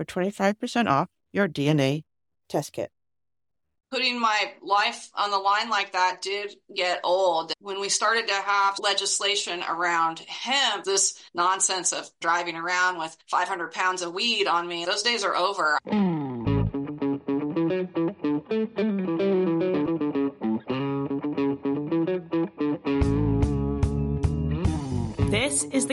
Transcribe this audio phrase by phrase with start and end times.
[0.00, 2.04] for 25% off your DNA
[2.48, 2.90] test kit
[3.90, 7.52] putting my life on the line like that did get old.
[7.60, 13.72] When we started to have legislation around hemp, this nonsense of driving around with 500
[13.72, 15.76] pounds of weed on me, those days are over.
[15.84, 15.94] This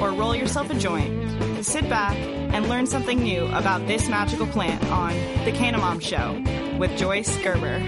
[0.00, 1.12] or roll yourself a joint,
[1.56, 5.12] to sit back, and learn something new about this magical plant on
[5.44, 6.42] The Canna Mom Show
[6.78, 7.80] with Joyce Gerber.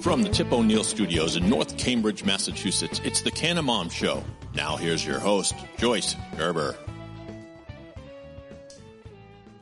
[0.00, 4.22] From the Tip O'Neill Studios in North Cambridge, Massachusetts, it's the Canna Mom Show.
[4.54, 6.76] Now here's your host, Joyce Gerber.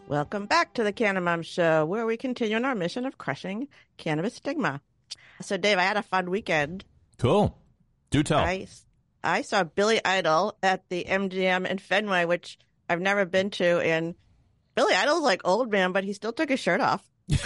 [0.07, 3.69] Welcome back to the Canna Mom Show, where we continue on our mission of crushing
[3.97, 4.83] cannabis stigma.
[5.41, 6.85] So, Dave, I had a fun weekend.
[7.19, 7.57] Cool.
[8.11, 8.39] Do tell.
[8.39, 8.67] I,
[9.25, 12.59] I saw Billy Idol at the MGM in Fenway, which
[12.89, 14.15] I've never been to, and
[14.75, 17.03] Billy Idol's like old man, but he still took his shirt off.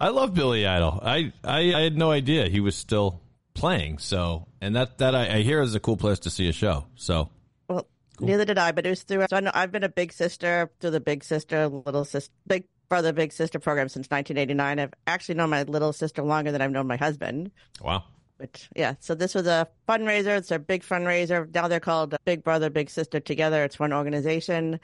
[0.00, 1.00] I love Billy Idol.
[1.02, 3.20] I, I, I had no idea he was still
[3.54, 3.98] playing.
[3.98, 6.86] So, and that that I, I hear is a cool place to see a show.
[6.96, 7.30] So,
[7.68, 8.28] well, cool.
[8.28, 9.26] neither did I, but it was through.
[9.30, 12.64] So I know I've been a big sister through the big sister, little sister, big
[12.88, 14.78] brother, big sister program since 1989.
[14.80, 17.52] I've actually known my little sister longer than I've known my husband.
[17.80, 18.04] Wow.
[18.40, 18.94] Which, yeah.
[19.00, 20.38] So this was a fundraiser.
[20.38, 21.52] It's a big fundraiser.
[21.54, 23.64] Now they're called Big Brother, Big Sister Together.
[23.64, 24.80] It's one organization.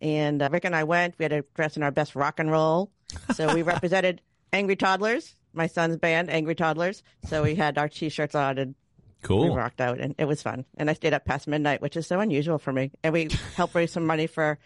[0.00, 1.14] And uh, Rick and I went.
[1.18, 2.90] We had to dress in our best rock and roll.
[3.34, 4.22] So we represented
[4.52, 7.04] Angry Toddlers, my son's band, Angry Toddlers.
[7.28, 8.74] So we had our t-shirts on and
[9.22, 9.44] cool.
[9.44, 10.64] we rocked out, and it was fun.
[10.76, 12.90] And I stayed up past midnight, which is so unusual for me.
[13.04, 14.58] And we helped raise some money for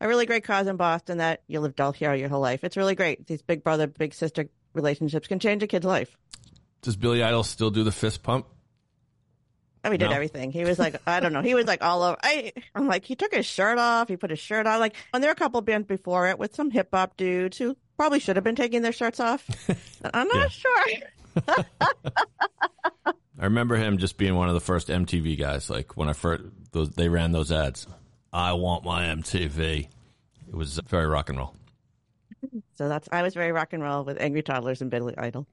[0.00, 2.64] a really great cause in Boston that you live dull here your whole life.
[2.64, 3.26] It's really great.
[3.26, 6.16] These big brother, big sister relationships can change a kid's life.
[6.84, 8.46] Does Billy Idol still do the fist pump?
[9.84, 10.14] Oh, he did no.
[10.14, 10.52] everything.
[10.52, 11.40] He was like, I don't know.
[11.40, 12.18] He was like all over.
[12.22, 14.08] I, I'm like, he took his shirt off.
[14.08, 14.80] He put his shirt on.
[14.80, 17.74] Like, and there were a couple bands before it with some hip hop dudes who
[17.96, 19.48] probably should have been taking their shirts off.
[20.14, 20.84] I'm not sure.
[23.38, 25.70] I remember him just being one of the first MTV guys.
[25.70, 27.86] Like when I first, those, they ran those ads.
[28.30, 29.88] I want my MTV.
[30.48, 31.54] It was very rock and roll.
[32.74, 35.46] So that's I was very rock and roll with Angry Toddlers and Billy Idol.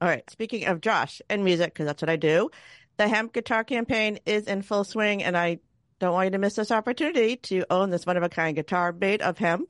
[0.00, 0.28] All right.
[0.30, 2.50] Speaking of Josh and music, because that's what I do.
[2.96, 5.58] The hemp guitar campaign is in full swing, and I
[5.98, 8.92] don't want you to miss this opportunity to own this one of a kind guitar
[8.92, 9.68] made of hemp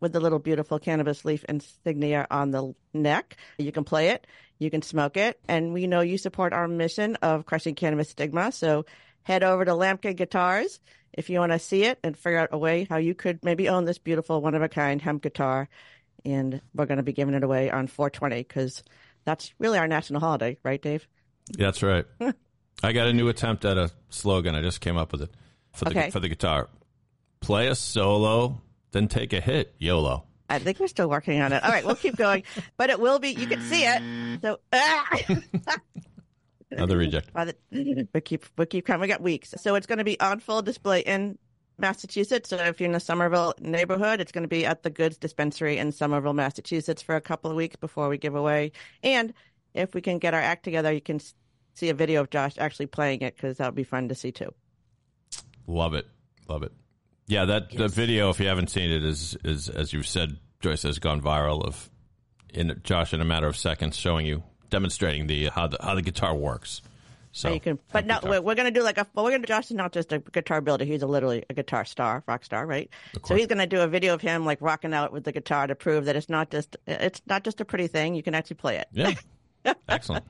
[0.00, 3.36] with the little beautiful cannabis leaf insignia on the neck.
[3.58, 4.26] You can play it,
[4.58, 8.52] you can smoke it, and we know you support our mission of crushing cannabis stigma.
[8.52, 8.84] So
[9.22, 10.80] head over to Lamkin Guitars
[11.12, 13.68] if you want to see it and figure out a way how you could maybe
[13.68, 15.68] own this beautiful one of a kind hemp guitar.
[16.24, 18.82] And we're going to be giving it away on 420 because
[19.24, 21.06] that's really our national holiday, right, Dave?
[21.56, 22.04] That's right.
[22.82, 24.54] I got a new attempt at a slogan.
[24.54, 25.30] I just came up with it
[25.72, 26.10] for the okay.
[26.10, 26.68] for the guitar.
[27.40, 28.60] Play a solo,
[28.92, 29.74] then take a hit.
[29.78, 30.24] YOLO.
[30.48, 31.62] I think we're still working on it.
[31.64, 32.44] All right, we'll keep going,
[32.76, 33.30] but it will be.
[33.30, 34.40] You can see it.
[34.42, 35.18] So ah!
[36.70, 37.30] Another reject.
[37.70, 39.02] We keep we keep coming.
[39.02, 41.38] We got weeks, so it's going to be on full display in
[41.78, 42.50] Massachusetts.
[42.50, 45.78] So if you're in the Somerville neighborhood, it's going to be at the Goods Dispensary
[45.78, 48.72] in Somerville, Massachusetts, for a couple of weeks before we give away.
[49.02, 49.32] And
[49.74, 51.20] if we can get our act together, you can
[51.74, 54.32] see a video of Josh actually playing it because that would be fun to see
[54.32, 54.52] too.
[55.66, 56.06] Love it,
[56.48, 56.72] love it.
[57.26, 57.94] Yeah, that yes.
[57.94, 61.64] video, if you haven't seen it, is is as you've said, Joyce has gone viral.
[61.64, 61.88] Of
[62.52, 66.02] in Josh in a matter of seconds, showing you demonstrating the how the how the
[66.02, 66.82] guitar works.
[67.34, 69.06] So you can, but no, we're, we're going to do like a.
[69.14, 69.48] Well, we're going to.
[69.48, 72.66] Josh is not just a guitar builder; he's a literally a guitar star, rock star,
[72.66, 72.90] right?
[73.24, 75.66] So he's going to do a video of him like rocking out with the guitar
[75.66, 78.14] to prove that it's not just it's not just a pretty thing.
[78.14, 78.86] You can actually play it.
[78.92, 79.14] Yeah,
[79.88, 80.26] excellent,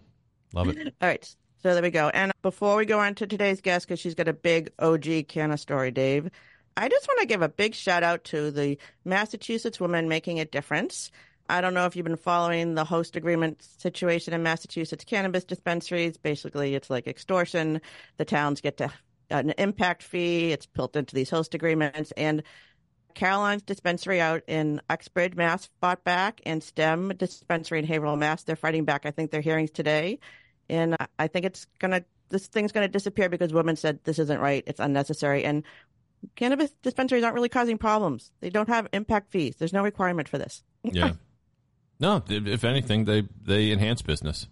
[0.55, 0.95] love it.
[1.01, 1.25] All right,
[1.61, 2.09] so there we go.
[2.09, 5.59] And before we go on to today's guest, because she's got a big OG canna
[5.59, 6.31] story, Dave,
[6.77, 10.45] I just want to give a big shout out to the Massachusetts woman making a
[10.45, 11.11] difference.
[11.53, 16.17] I don't know if you've been following the host agreement situation in Massachusetts cannabis dispensaries.
[16.17, 17.83] Basically, it's like extortion.
[18.17, 18.91] The towns get to
[19.29, 20.51] an impact fee.
[20.53, 22.11] It's built into these host agreements.
[22.17, 22.43] And
[23.15, 28.57] Caroline's dispensary out in Uxbridge, Mass, fought back, and STEM dispensary in Haverhill, Mass, they're
[28.57, 29.05] fighting back.
[29.05, 30.21] I think their hearings today,
[30.71, 34.65] and I think it's gonna this thing's gonna disappear because women said this isn't right,
[34.67, 35.65] it's unnecessary, and
[36.35, 38.33] cannabis dispensaries aren't really causing problems.
[38.41, 39.57] They don't have impact fees.
[39.57, 40.65] There's no requirement for this.
[40.83, 41.13] yeah.
[42.03, 44.49] No, if anything, they they enhance business.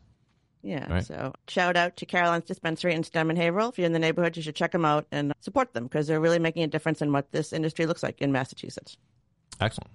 [0.63, 0.91] Yeah.
[0.91, 1.05] Right?
[1.05, 3.71] So shout out to Caroline's Dispensary in STEM and Haverhill.
[3.71, 6.21] If you're in the neighborhood, you should check them out and support them because they're
[6.21, 8.97] really making a difference in what this industry looks like in Massachusetts.
[9.61, 9.91] Excellent.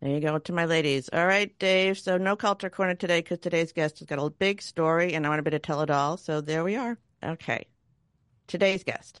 [0.00, 1.08] There you go to my ladies.
[1.12, 1.96] All right, Dave.
[1.96, 5.28] So no culture corner today because today's guest has got a big story and I
[5.28, 6.16] want a bit of tell it all.
[6.16, 6.98] So there we are.
[7.22, 7.66] Okay.
[8.48, 9.20] Today's guest.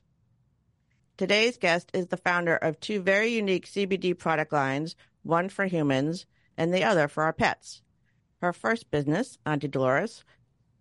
[1.18, 6.26] Today's guest is the founder of two very unique CBD product lines, one for humans
[6.56, 7.82] and the other for our pets.
[8.40, 10.24] Her first business, Auntie Dolores,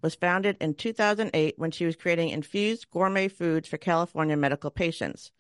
[0.01, 5.31] was founded in 2008 when she was creating infused gourmet foods for California medical patients.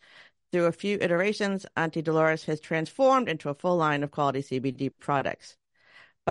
[0.51, 4.91] Through a few iterations, Auntie Dolores has transformed into a full line of quality CBD
[4.99, 5.57] products.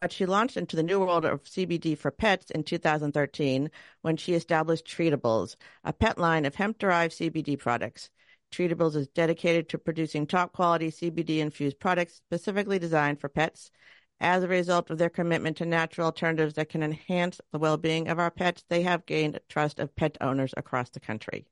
[0.01, 3.71] But she launched into the new world of CBD for pets in 2013
[4.03, 8.11] when she established Treatibles, a pet line of hemp derived CBD products.
[8.51, 13.71] Treatibles is dedicated to producing top quality CBD infused products specifically designed for pets.
[14.19, 18.09] As a result of their commitment to natural alternatives that can enhance the well being
[18.09, 21.47] of our pets, they have gained trust of pet owners across the country.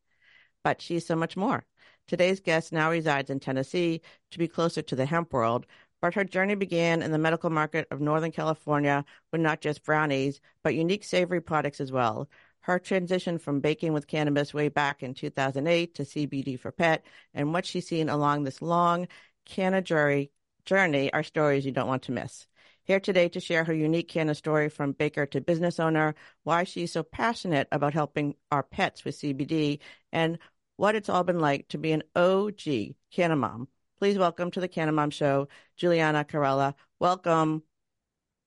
[0.65, 1.65] But she's so much more.
[2.09, 4.01] Today's guest now resides in Tennessee
[4.33, 5.67] to be closer to the hemp world,
[6.01, 10.41] but her journey began in the medical market of Northern California with not just brownies,
[10.63, 12.29] but unique savory products as well.
[12.61, 17.53] Her transition from baking with cannabis way back in 2008 to CBD for pet and
[17.53, 19.09] what she's seen along this long
[19.47, 20.31] canna journey
[21.13, 22.47] are stories you don't want to miss.
[22.85, 26.15] Here today to share her unique canna story from baker to business owner,
[26.45, 29.79] why she's so passionate about helping our pets with CBD,
[30.13, 30.39] and
[30.77, 33.69] what it's all been like to be an OG canna mom.
[33.99, 36.75] Please welcome to the Canna Mom Show, Julianna Carella.
[36.99, 37.63] Welcome.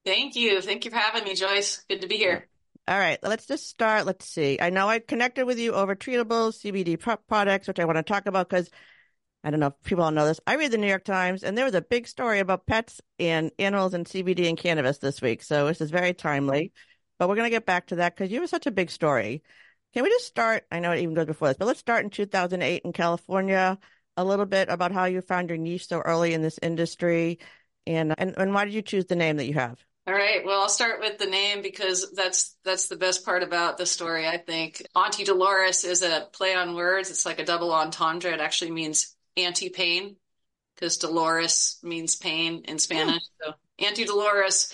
[0.05, 0.61] Thank you.
[0.61, 1.83] Thank you for having me, Joyce.
[1.89, 2.47] Good to be here.
[2.87, 4.05] All right, let's just start.
[4.05, 4.59] Let's see.
[4.59, 6.97] I know I connected with you over treatable CBD
[7.27, 8.69] products, which I want to talk about because
[9.43, 10.39] I don't know if people all know this.
[10.45, 13.51] I read the New York Times, and there was a big story about pets and
[13.59, 15.43] animals and CBD and cannabis this week.
[15.43, 16.73] So this is very timely.
[17.17, 19.43] But we're going to get back to that because you have such a big story.
[19.93, 20.65] Can we just start?
[20.71, 23.77] I know it even goes before this, but let's start in 2008 in California.
[24.17, 27.39] A little bit about how you found your niche so early in this industry,
[27.87, 29.83] and and, and why did you choose the name that you have?
[30.11, 30.43] All right.
[30.45, 34.27] Well, I'll start with the name because that's that's the best part about the story.
[34.27, 37.09] I think Auntie Dolores is a play on words.
[37.09, 38.33] It's like a double entendre.
[38.33, 40.17] It actually means anti-pain
[40.75, 43.23] because Dolores means pain in Spanish.
[43.41, 43.51] Hmm.
[43.51, 44.73] So Auntie Dolores,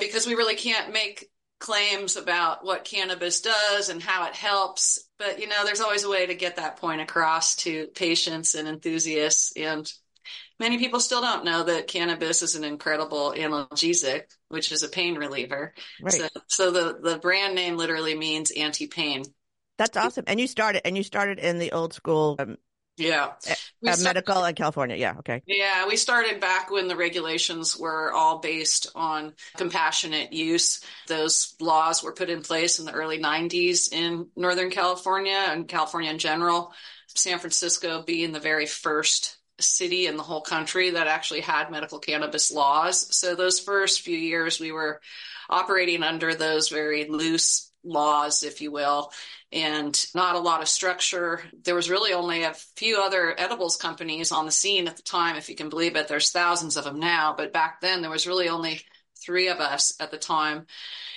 [0.00, 1.28] because we really can't make
[1.60, 5.06] claims about what cannabis does and how it helps.
[5.18, 8.66] But you know, there's always a way to get that point across to patients and
[8.66, 9.52] enthusiasts.
[9.54, 9.92] And
[10.58, 15.16] Many people still don't know that cannabis is an incredible analgesic, which is a pain
[15.16, 15.74] reliever.
[16.00, 16.12] Right.
[16.12, 19.24] So, so the, the brand name literally means anti-pain.
[19.78, 20.24] That's awesome.
[20.26, 22.56] And you started, and you started in the old school um,
[22.96, 23.32] yeah.
[23.84, 24.96] Uh, medical in California.
[24.96, 25.14] Yeah.
[25.18, 25.42] Okay.
[25.46, 25.86] Yeah.
[25.86, 30.84] We started back when the regulations were all based on compassionate use.
[31.08, 36.10] Those laws were put in place in the early 90s in Northern California and California
[36.10, 36.72] in general.
[37.08, 41.98] San Francisco being the very first city in the whole country that actually had medical
[41.98, 43.14] cannabis laws.
[43.14, 45.00] So those first few years we were
[45.48, 49.12] operating under those very loose laws, if you will,
[49.50, 51.42] and not a lot of structure.
[51.64, 55.36] There was really only a few other edibles companies on the scene at the time,
[55.36, 56.08] if you can believe it.
[56.08, 58.80] There's thousands of them now, but back then there was really only
[59.24, 60.66] three of us at the time.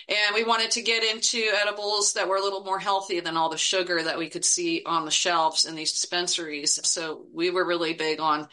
[0.07, 3.49] And we wanted to get into edibles that were a little more healthy than all
[3.49, 6.79] the sugar that we could see on the shelves in these dispensaries.
[6.87, 8.47] So we were really big on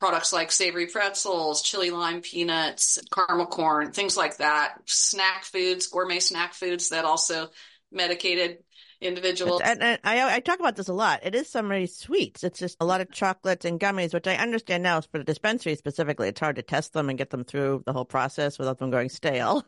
[0.00, 6.18] products like savory pretzels, chili lime peanuts, caramel corn, things like that, snack foods, gourmet
[6.18, 7.50] snack foods that also
[7.92, 8.58] medicated
[9.00, 9.60] individuals.
[9.64, 11.20] And, and I, I talk about this a lot.
[11.22, 12.42] It is some really sweets.
[12.42, 15.76] It's just a lot of chocolates and gummies, which I understand now for the dispensary
[15.76, 16.28] specifically.
[16.28, 19.08] It's hard to test them and get them through the whole process without them going
[19.08, 19.64] stale.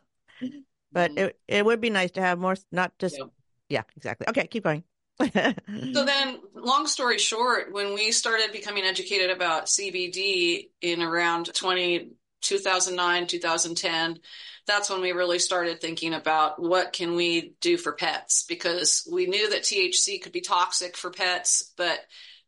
[0.95, 1.25] But mm-hmm.
[1.25, 3.25] it it would be nice to have more, not just yeah,
[3.69, 4.27] yeah exactly.
[4.29, 4.83] Okay, keep going.
[5.21, 5.29] so
[6.05, 12.11] then, long story short, when we started becoming educated about CBD in around 20,
[12.41, 14.19] 2009, 2010,
[14.65, 19.25] that's when we really started thinking about what can we do for pets because we
[19.25, 21.99] knew that THC could be toxic for pets, but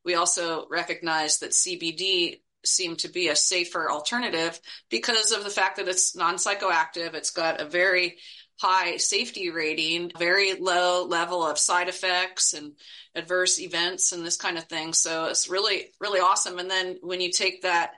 [0.06, 4.60] we also recognized that CBD seemed to be a safer alternative
[4.90, 7.14] because of the fact that it's non-psychoactive.
[7.14, 8.18] It's got a very
[8.60, 12.74] high safety rating, very low level of side effects and
[13.16, 14.94] adverse events and this kind of thing.
[14.94, 16.58] So it's really, really awesome.
[16.58, 17.92] And then when you take that,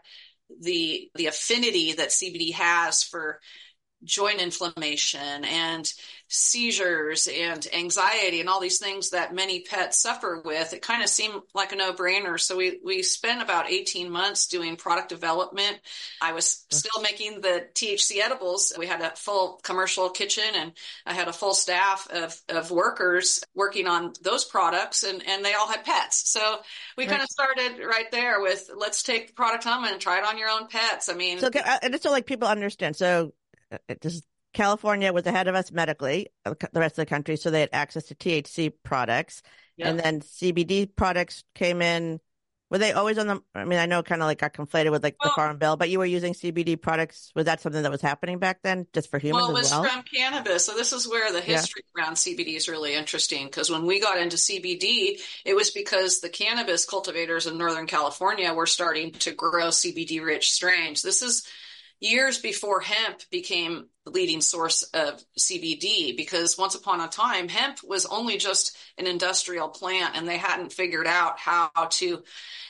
[0.61, 3.39] the, the affinity that CBD has for
[4.03, 5.91] joint inflammation and
[6.29, 11.09] seizures and anxiety and all these things that many pets suffer with, it kind of
[11.09, 12.39] seemed like a no brainer.
[12.39, 15.79] So we, we spent about 18 months doing product development.
[16.21, 18.71] I was still making the THC edibles.
[18.77, 20.71] We had a full commercial kitchen and
[21.03, 25.55] I had a full staff of, of workers working on those products and, and they
[25.55, 26.29] all had pets.
[26.29, 26.57] So
[26.95, 27.09] we right.
[27.09, 30.37] kind of started right there with let's take the product home and try it on
[30.37, 31.09] your own pets.
[31.09, 32.95] I mean, so, uh, and it's so like people understand.
[32.95, 33.33] So
[33.71, 37.51] uh, just California was ahead of us medically, uh, the rest of the country, so
[37.51, 39.41] they had access to THC products.
[39.77, 39.87] Yep.
[39.87, 42.19] And then CBD products came in.
[42.69, 43.41] Were they always on the?
[43.55, 45.75] I mean, I know kind of like got conflated with like well, the Farm Bill,
[45.75, 47.31] but you were using CBD products.
[47.33, 49.83] Was that something that was happening back then, just for humans well, it was well?
[49.85, 50.65] from cannabis.
[50.65, 52.03] So this is where the history yeah.
[52.03, 56.29] around CBD is really interesting because when we got into CBD, it was because the
[56.29, 61.01] cannabis cultivators in Northern California were starting to grow CBD-rich strains.
[61.01, 61.47] This is
[61.99, 67.79] years before hemp became the leading source of CBD because once upon a time, hemp
[67.83, 72.23] was only just an industrial plant and they hadn't figured out how to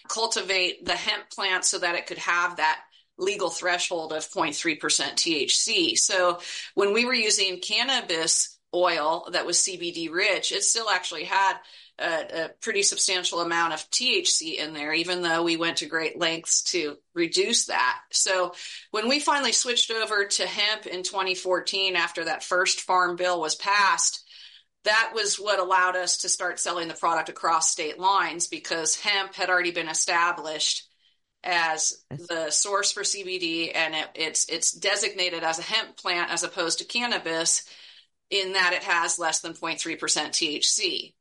[0.08, 2.82] cultivate the hemp plant so that it could have that
[3.18, 5.98] legal threshold of 0.3% THC.
[5.98, 6.40] So
[6.74, 11.58] when we were using cannabis oil that was CBD rich, it still actually had
[12.00, 16.18] a, a, pretty substantial amount of THC in there, even though we went to great
[16.18, 18.00] lengths to reduce that.
[18.12, 18.54] So
[18.92, 23.56] when we finally switched over to hemp in 2014, after that first farm bill was
[23.56, 24.24] passed,
[24.86, 29.36] that was what allowed us to start selling the product across state lines because hemp
[29.36, 30.88] had already been established
[31.44, 36.44] as the source for CBD and it, it's it's designated as a hemp plant as
[36.44, 37.64] opposed to cannabis
[38.30, 41.14] in that it has less than 0.3% THC.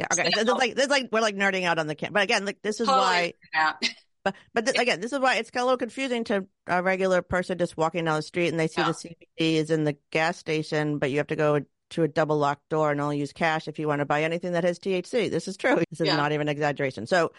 [0.00, 0.06] Yeah.
[0.12, 0.30] Okay.
[0.44, 2.80] So, like this, like we're like nerding out on the camp, but again, like this
[2.80, 3.74] is totally why.
[4.22, 7.56] But but th- again, this is why it's a little confusing to a regular person
[7.56, 8.88] just walking down the street and they see yeah.
[8.88, 12.36] the CBD is in the gas station, but you have to go to a double
[12.36, 15.30] locked door and only use cash if you want to buy anything that has THC.
[15.30, 15.76] This is true.
[15.76, 16.16] This is yeah.
[16.16, 17.06] not even exaggeration.
[17.06, 17.32] So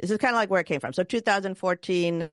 [0.00, 0.94] this is kind of like where it came from.
[0.94, 2.30] So 2014,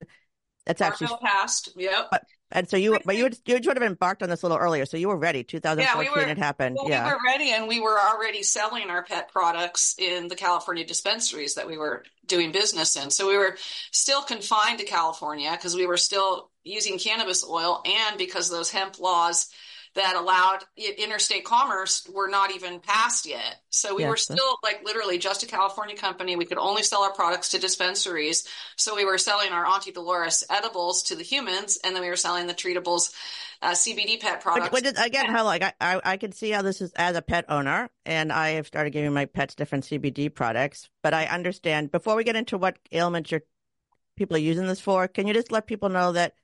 [0.70, 1.70] that's actually passed.
[1.76, 2.10] Yep.
[2.12, 4.58] But, and so you, but you would, you would have embarked on this a little
[4.58, 4.86] earlier.
[4.86, 5.44] So you were ready.
[5.44, 6.78] 2014 yeah, we were, it happened.
[6.80, 7.08] Well, yeah.
[7.08, 11.56] We were ready and we were already selling our pet products in the California dispensaries
[11.56, 13.10] that we were doing business in.
[13.10, 13.58] So we were
[13.92, 19.00] still confined to California because we were still using cannabis oil and because those hemp
[19.00, 19.50] laws
[19.96, 23.62] that allowed interstate commerce were not even passed yet.
[23.70, 24.10] So we yes.
[24.10, 26.36] were still like literally just a California company.
[26.36, 28.48] We could only sell our products to dispensaries.
[28.76, 32.16] So we were selling our Auntie Dolores edibles to the humans, and then we were
[32.16, 33.14] selling the Treatibles.
[33.62, 34.70] Uh, CBD pet products.
[34.70, 37.22] But, but again, how like I, I, I can see how this is as a
[37.22, 40.90] pet owner, and I have started giving my pets different CBD products.
[41.04, 43.42] But I understand before we get into what ailments your
[44.16, 46.36] people are using this for, can you just let people know that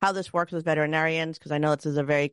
[0.00, 1.38] how this works with veterinarians?
[1.38, 2.32] Because I know this is a very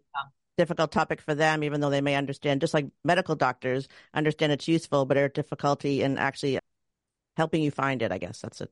[0.59, 4.67] difficult topic for them, even though they may understand, just like medical doctors understand it's
[4.67, 6.59] useful, but are difficulty in actually
[7.37, 8.11] helping you find it.
[8.11, 8.69] I guess that's it.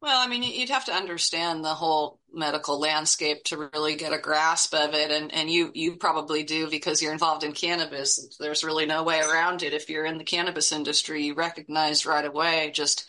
[0.00, 4.18] Well, I mean, you'd have to understand the whole medical landscape to really get a
[4.18, 8.36] grasp of it, and and you you probably do because you're involved in cannabis.
[8.38, 9.74] There's really no way around it.
[9.74, 13.04] If you're in the cannabis industry, you recognize right away just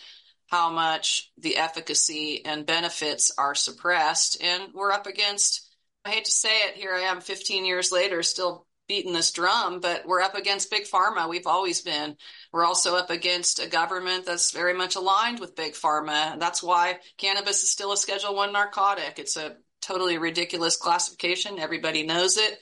[0.48, 4.42] how much the efficacy and benefits are suppressed.
[4.44, 5.71] And we're up against,
[6.04, 9.80] I hate to say it, here I am 15 years later, still beating this drum,
[9.80, 11.30] but we're up against big pharma.
[11.30, 12.18] We've always been.
[12.52, 16.38] We're also up against a government that's very much aligned with big pharma.
[16.40, 19.18] That's why cannabis is still a Schedule One narcotic.
[19.18, 21.58] It's a totally ridiculous classification.
[21.58, 22.60] Everybody knows it.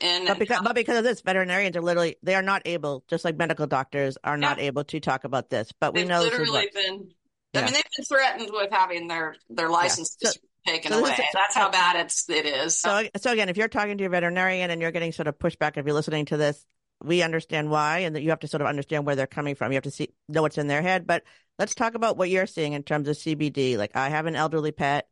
[0.00, 3.24] And but because, but because of this, veterinarians are literally they are not able, just
[3.24, 4.64] like medical doctors are not yeah.
[4.64, 5.72] able to talk about this.
[5.80, 7.08] But we know literally been.
[7.54, 7.60] Yeah.
[7.60, 10.30] I mean, they've been threatened with having their their license yeah.
[10.30, 11.10] so, taken so away.
[11.10, 12.78] Is, That's how bad it's it is.
[12.78, 15.76] So, so again, if you're talking to your veterinarian and you're getting sort of pushback,
[15.76, 16.64] if you're listening to this,
[17.02, 19.72] we understand why, and that you have to sort of understand where they're coming from.
[19.72, 21.06] You have to see know what's in their head.
[21.06, 21.24] But
[21.58, 23.76] let's talk about what you're seeing in terms of CBD.
[23.76, 25.08] Like, I have an elderly pet.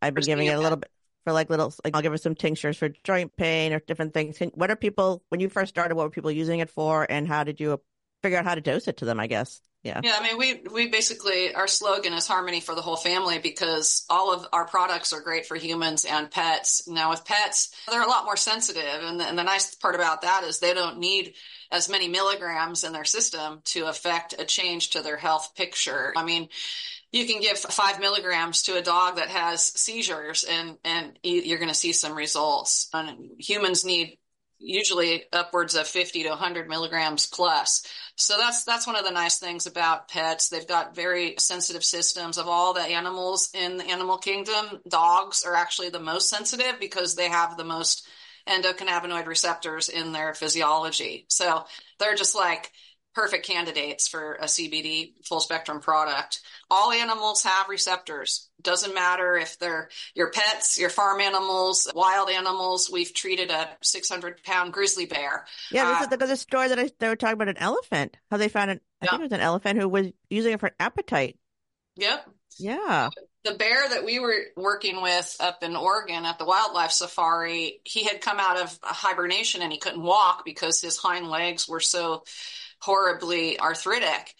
[0.00, 0.90] I've been giving it a little bit
[1.24, 1.72] for like little.
[1.84, 4.38] Like, I'll give her some tinctures for joint pain or different things.
[4.54, 5.94] What are people when you first started?
[5.94, 7.80] What were people using it for, and how did you
[8.22, 9.20] figure out how to dose it to them?
[9.20, 9.60] I guess.
[9.84, 10.00] Yeah.
[10.02, 10.16] Yeah.
[10.18, 14.32] I mean, we, we basically, our slogan is harmony for the whole family because all
[14.32, 16.88] of our products are great for humans and pets.
[16.88, 19.02] Now with pets, they're a lot more sensitive.
[19.02, 21.34] And the, and the nice part about that is they don't need
[21.70, 26.12] as many milligrams in their system to affect a change to their health picture.
[26.16, 26.48] I mean,
[27.12, 31.70] you can give five milligrams to a dog that has seizures and, and you're going
[31.70, 32.90] to see some results.
[32.92, 34.17] And humans need
[34.58, 37.86] usually upwards of 50 to 100 milligrams plus.
[38.16, 40.48] So that's that's one of the nice things about pets.
[40.48, 44.80] They've got very sensitive systems of all the animals in the animal kingdom.
[44.88, 48.06] Dogs are actually the most sensitive because they have the most
[48.48, 51.26] endocannabinoid receptors in their physiology.
[51.28, 51.64] So
[51.98, 52.72] they're just like
[53.18, 56.40] perfect candidates for a CBD full spectrum product.
[56.70, 58.48] All animals have receptors.
[58.62, 62.88] Doesn't matter if they're your pets, your farm animals, wild animals.
[62.92, 65.46] We've treated a 600 pound grizzly bear.
[65.72, 68.48] Yeah, uh, there's a story that I, they were talking about an elephant, how they
[68.48, 69.10] found an, I yeah.
[69.10, 71.38] think it was an elephant who was using it for an appetite.
[71.96, 72.24] Yep.
[72.60, 73.08] Yeah.
[73.42, 78.04] The bear that we were working with up in Oregon at the wildlife safari, he
[78.04, 82.22] had come out of hibernation and he couldn't walk because his hind legs were so
[82.80, 84.34] horribly arthritic.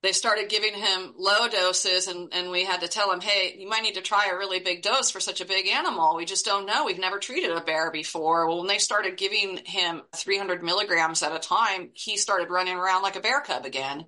[0.00, 3.68] They started giving him low doses, and, and we had to tell him, hey, you
[3.68, 6.14] might need to try a really big dose for such a big animal.
[6.14, 6.84] We just don't know.
[6.84, 8.46] We've never treated a bear before.
[8.46, 13.02] Well, when they started giving him 300 milligrams at a time, he started running around
[13.02, 14.06] like a bear cub again.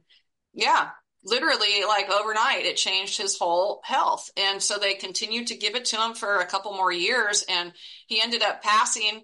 [0.55, 0.91] Yeah,
[1.25, 5.85] literally like overnight it changed his whole health and so they continued to give it
[5.85, 7.73] to him for a couple more years and
[8.07, 9.23] he ended up passing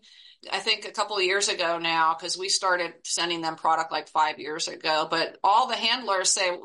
[0.53, 4.09] I think a couple of years ago now, because we started sending them product like
[4.09, 5.07] five years ago.
[5.11, 6.57] But all the handlers say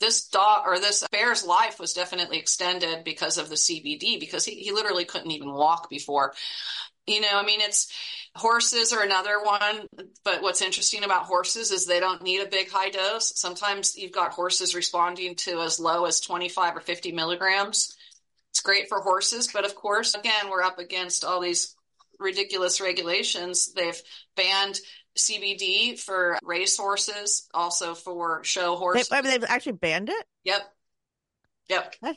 [0.00, 4.54] this dog or this bear's life was definitely extended because of the CBD, because he,
[4.56, 6.34] he literally couldn't even walk before.
[7.06, 7.92] You know, I mean, it's
[8.34, 9.88] horses are another one.
[10.24, 13.32] But what's interesting about horses is they don't need a big high dose.
[13.36, 17.96] Sometimes you've got horses responding to as low as 25 or 50 milligrams.
[18.50, 21.73] It's great for horses, but of course, again, we're up against all these
[22.24, 23.72] ridiculous regulations.
[23.72, 24.00] They've
[24.36, 24.80] banned
[25.16, 29.08] CBD for race horses, also for show horses.
[29.08, 30.26] They, I mean, they've actually banned it.
[30.44, 30.62] Yep.
[31.68, 31.94] Yep.
[32.02, 32.16] That,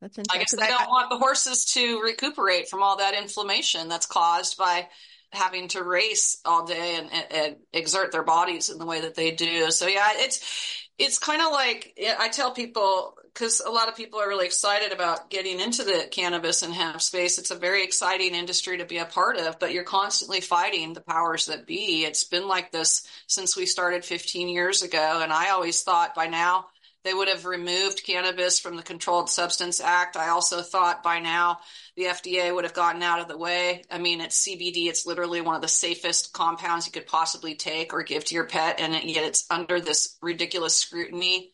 [0.00, 0.40] that's interesting.
[0.40, 4.06] I guess they I, don't want the horses to recuperate from all that inflammation that's
[4.06, 4.88] caused by
[5.32, 9.14] having to race all day and, and, and exert their bodies in the way that
[9.14, 9.70] they do.
[9.70, 14.20] So yeah, it's it's kind of like I tell people because a lot of people
[14.20, 17.38] are really excited about getting into the cannabis and hemp space.
[17.38, 21.00] It's a very exciting industry to be a part of, but you're constantly fighting the
[21.00, 22.04] powers that be.
[22.04, 25.20] It's been like this since we started 15 years ago.
[25.22, 26.66] And I always thought by now
[27.02, 30.16] they would have removed cannabis from the Controlled Substance Act.
[30.16, 31.60] I also thought by now
[31.96, 33.84] the FDA would have gotten out of the way.
[33.90, 34.86] I mean, it's CBD.
[34.86, 38.44] It's literally one of the safest compounds you could possibly take or give to your
[38.44, 38.80] pet.
[38.80, 41.52] And yet it's under this ridiculous scrutiny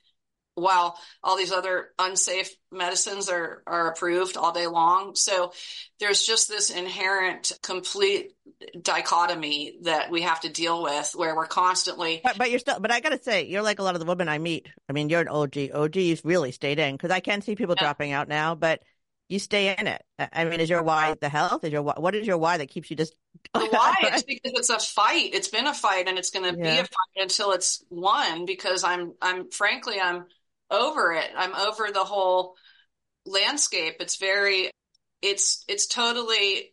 [0.57, 5.15] while all these other unsafe medicines are, are approved all day long.
[5.15, 5.53] So
[6.01, 8.33] there's just this inherent complete
[8.81, 12.23] dichotomy that we have to deal with where we're constantly.
[12.25, 14.07] But, but you're still, but I got to say, you're like a lot of the
[14.07, 14.67] women I meet.
[14.89, 15.71] I mean, you're an OG.
[15.75, 17.85] OG's really stayed in because I can see people yeah.
[17.85, 18.81] dropping out now, but
[19.29, 20.03] you stay in it.
[20.19, 21.65] I mean, is your why the health?
[21.65, 23.15] Is your why, what is your why that keeps you just?
[23.55, 25.35] the why is because it's a fight.
[25.35, 26.75] It's been a fight, and it's going to yeah.
[26.75, 28.47] be a fight until it's won.
[28.47, 30.27] Because I'm, I'm frankly, I'm
[30.71, 31.31] over it.
[31.37, 32.57] I'm over the whole
[33.25, 33.97] landscape.
[34.01, 34.71] It's very,
[35.23, 36.73] it's, it's totally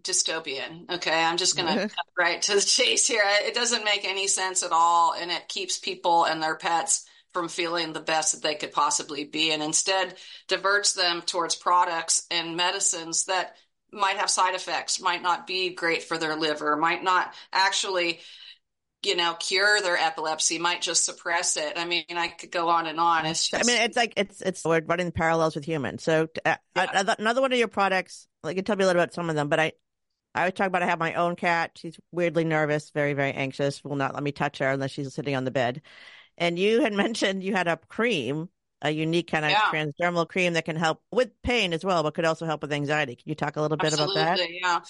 [0.00, 0.90] dystopian.
[0.90, 1.22] Okay.
[1.22, 3.22] I'm just going to cut right to the chase here.
[3.24, 5.14] It doesn't make any sense at all.
[5.14, 9.24] And it keeps people and their pets from feeling the best that they could possibly
[9.24, 10.14] be and instead
[10.46, 13.56] diverts them towards products and medicines that
[13.92, 18.20] might have side effects, might not be great for their liver, might not actually
[19.06, 21.74] you know, cure their epilepsy, might just suppress it.
[21.76, 23.26] I mean, I could go on and on.
[23.26, 26.02] It's just, I mean, it's like it's it's we're running parallels with humans.
[26.02, 27.14] So uh, Yeah.
[27.18, 29.48] another one of your products, like you tell me a little about some of them,
[29.48, 29.72] but I
[30.34, 31.72] I always talk about I have my own cat.
[31.76, 33.84] She's weirdly nervous, very very anxious.
[33.84, 35.82] Will not let me touch her unless she's sitting on the bed.
[36.38, 38.50] And you had mentioned you had a cream,
[38.84, 39.62] a unique kind of Yeah.
[39.70, 43.16] transdermal cream that can help with pain as well, but could also help with anxiety.
[43.16, 44.32] Can you talk a little bit about that?
[44.32, 44.80] Absolutely, yeah.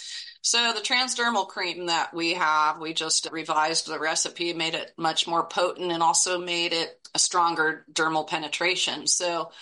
[0.43, 5.27] So the transdermal cream that we have, we just revised the recipe, made it much
[5.29, 9.07] more potent, and also made it a stronger dermal penetration.
[9.07, 9.53] So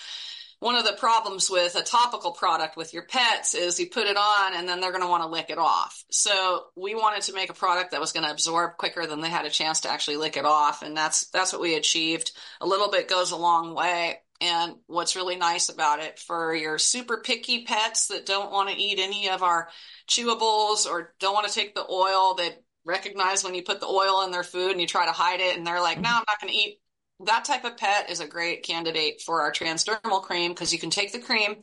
[0.62, 4.16] one of the problems with a topical product with your pets is you put it
[4.16, 6.04] on and then they're going to want to lick it off.
[6.08, 9.28] So we wanted to make a product that was going to absorb quicker than they
[9.28, 12.30] had a chance to actually lick it off, and that's that's what we achieved.
[12.60, 14.20] A little bit goes a long way.
[14.40, 18.76] And what's really nice about it for your super picky pets that don't want to
[18.76, 19.68] eat any of our
[20.08, 24.24] chewables or don't want to take the oil, that recognize when you put the oil
[24.24, 26.40] in their food and you try to hide it and they're like, no, I'm not
[26.40, 26.81] going to eat.
[27.20, 30.90] That type of pet is a great candidate for our transdermal cream because you can
[30.90, 31.56] take the cream.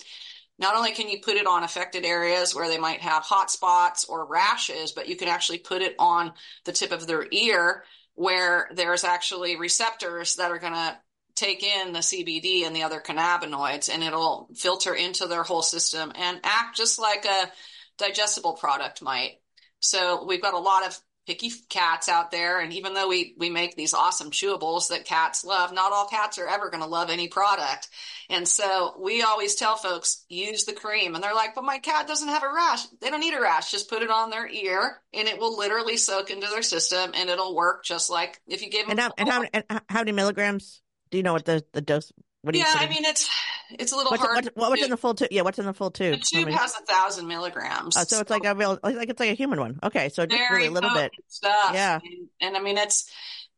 [0.57, 4.05] Not only can you put it on affected areas where they might have hot spots
[4.05, 6.33] or rashes, but you can actually put it on
[6.65, 7.83] the tip of their ear
[8.15, 10.97] where there's actually receptors that are going to
[11.35, 16.11] take in the CBD and the other cannabinoids and it'll filter into their whole system
[16.15, 17.51] and act just like a
[17.97, 19.37] digestible product might.
[19.79, 23.51] So we've got a lot of picky cats out there and even though we we
[23.51, 27.11] make these awesome chewables that cats love, not all cats are ever going to love
[27.11, 27.87] any product.
[28.31, 32.07] And so we always tell folks use the cream and they're like, "But my cat
[32.07, 35.01] doesn't have a rash." They don't need a rash, just put it on their ear
[35.13, 38.71] and it will literally soak into their system and it'll work just like if you
[38.71, 40.81] give them And how and how and how many milligrams?
[41.11, 42.11] Do you know what the the dose?
[42.41, 42.65] What do you?
[42.65, 43.29] yeah, I mean it's
[43.71, 44.35] it's a little what's, hard.
[44.45, 45.27] what's, what- what's in the full tube?
[45.31, 46.15] Yeah, what's in the full tube?
[46.15, 47.97] How tube many- has a thousand milligrams.
[47.97, 49.79] Oh, so it's like a real, like it's like a human one.
[49.83, 51.11] Okay, so just really a little bit.
[51.27, 51.73] stuff.
[51.73, 51.99] Yeah.
[52.03, 53.11] and, and I mean it's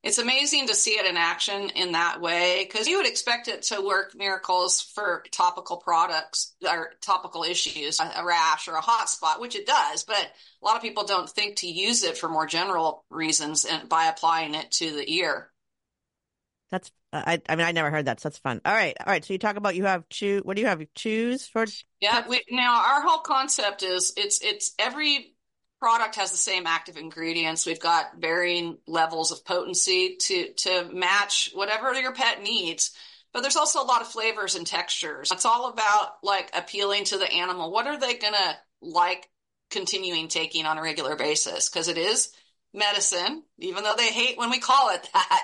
[0.04, 3.62] it's amazing to see it in action in that way because you would expect it
[3.62, 9.10] to work miracles for topical products or topical issues, a, a rash or a hot
[9.10, 10.04] spot, which it does.
[10.04, 13.88] But a lot of people don't think to use it for more general reasons and
[13.88, 15.51] by applying it to the ear.
[16.72, 17.42] That's I.
[17.48, 18.22] I mean, I never heard that.
[18.22, 18.62] So that's fun.
[18.64, 19.24] All right, all right.
[19.24, 20.42] So you talk about you have chew.
[20.44, 20.80] What do you have?
[20.80, 21.66] You choose for?
[22.00, 25.36] Yeah, we, now our whole concept is it's it's every
[25.82, 27.66] product has the same active ingredients.
[27.66, 32.96] We've got varying levels of potency to to match whatever your pet needs.
[33.34, 35.32] But there's also a lot of flavors and textures.
[35.32, 37.72] It's all about like appealing to the animal.
[37.72, 39.30] What are they gonna like
[39.70, 41.70] continuing taking on a regular basis?
[41.70, 42.32] Because it is
[42.74, 45.44] medicine, even though they hate when we call it that.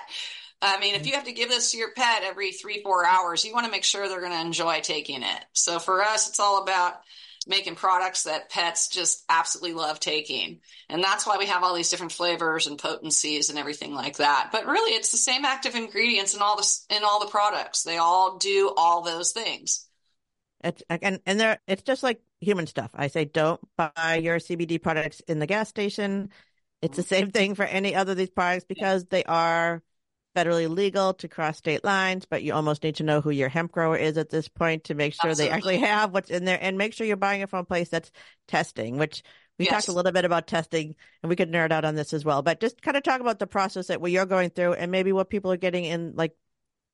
[0.60, 1.06] I mean, if mm.
[1.06, 3.70] you have to give this to your pet every three, four hours, you want to
[3.70, 5.44] make sure they're going to enjoy taking it.
[5.52, 6.94] So for us, it's all about
[7.46, 10.60] making products that pets just absolutely love taking.
[10.88, 14.50] And that's why we have all these different flavors and potencies and everything like that.
[14.52, 17.84] But really, it's the same active ingredients in all the, in all the products.
[17.84, 19.86] They all do all those things.
[20.64, 21.60] It's and and there.
[21.68, 22.90] It's just like human stuff.
[22.92, 26.30] I say don't buy your CBD products in the gas station.
[26.82, 27.08] It's the mm.
[27.08, 29.82] same thing for any other of these products because they are
[30.36, 33.72] federally legal to cross state lines, but you almost need to know who your hemp
[33.72, 36.78] grower is at this point to make sure they actually have what's in there and
[36.78, 38.10] make sure you're buying it from a place that's
[38.46, 39.22] testing, which
[39.58, 39.72] we Yes.
[39.72, 42.42] talked a little bit about testing and we could nerd out on this as well.
[42.42, 45.12] But just kind of talk about the process that what you're going through and maybe
[45.12, 46.36] what people are getting in like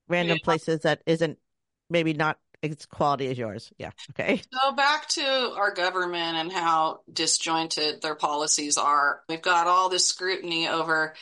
[0.08, 0.44] random Yeah.
[0.44, 1.38] places that isn't
[1.90, 3.70] maybe not as quality as yours.
[3.76, 3.90] Yeah.
[4.12, 4.40] Okay.
[4.50, 9.20] So back to our government and how disjointed their policies are.
[9.28, 11.14] We've got all this scrutiny over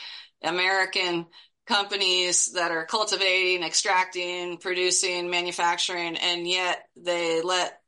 [0.42, 1.26] American
[1.66, 7.78] companies that are cultivating, extracting, producing, manufacturing, and yet they let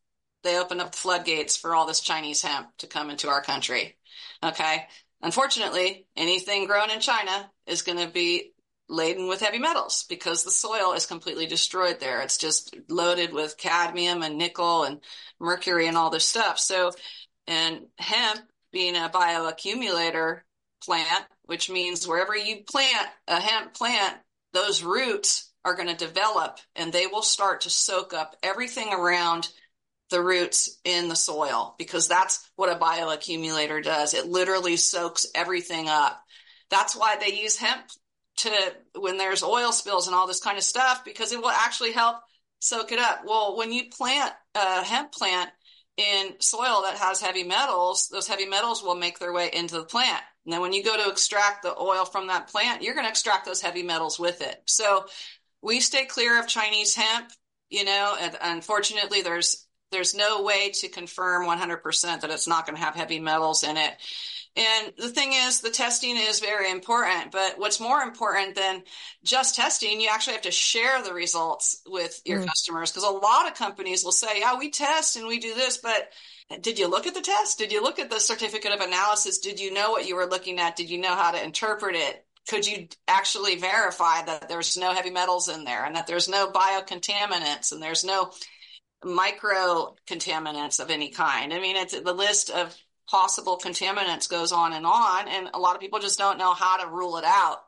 [0.42, 3.96] they open up the floodgates for all this Chinese hemp to come into our country.
[4.42, 4.86] Okay.
[5.22, 8.52] Unfortunately, anything grown in China is going to be
[8.90, 12.20] laden with heavy metals because the soil is completely destroyed there.
[12.20, 15.00] It's just loaded with cadmium and nickel and
[15.40, 16.58] mercury and all this stuff.
[16.58, 16.92] So,
[17.46, 20.40] and hemp being a bioaccumulator
[20.82, 24.16] plant, which means wherever you plant a hemp plant,
[24.52, 29.48] those roots are going to develop and they will start to soak up everything around
[30.10, 34.14] the roots in the soil because that's what a bioaccumulator does.
[34.14, 36.22] It literally soaks everything up.
[36.70, 37.84] That's why they use hemp
[38.36, 38.50] to
[38.96, 42.16] when there's oil spills and all this kind of stuff because it will actually help
[42.60, 43.22] soak it up.
[43.24, 45.50] Well, when you plant a hemp plant
[45.96, 49.84] in soil that has heavy metals, those heavy metals will make their way into the
[49.84, 50.22] plant.
[50.44, 53.10] And then when you go to extract the oil from that plant, you're going to
[53.10, 54.60] extract those heavy metals with it.
[54.66, 55.06] So
[55.62, 57.30] we stay clear of Chinese hemp,
[57.70, 62.76] you know, and unfortunately there's there's no way to confirm 100% that it's not going
[62.76, 63.94] to have heavy metals in it.
[64.56, 67.32] And the thing is, the testing is very important.
[67.32, 68.84] But what's more important than
[69.24, 72.46] just testing, you actually have to share the results with your mm.
[72.46, 75.78] customers because a lot of companies will say, yeah, we test and we do this,
[75.78, 76.08] but
[76.60, 77.58] did you look at the test?
[77.58, 79.38] Did you look at the certificate of analysis?
[79.38, 80.76] Did you know what you were looking at?
[80.76, 82.24] Did you know how to interpret it?
[82.48, 86.50] Could you actually verify that there's no heavy metals in there and that there's no
[86.50, 88.30] biocontaminants and there's no
[89.02, 91.54] micro contaminants of any kind?
[91.54, 92.76] I mean, it's the list of
[93.08, 95.28] possible contaminants goes on and on.
[95.28, 97.58] And a lot of people just don't know how to rule it out.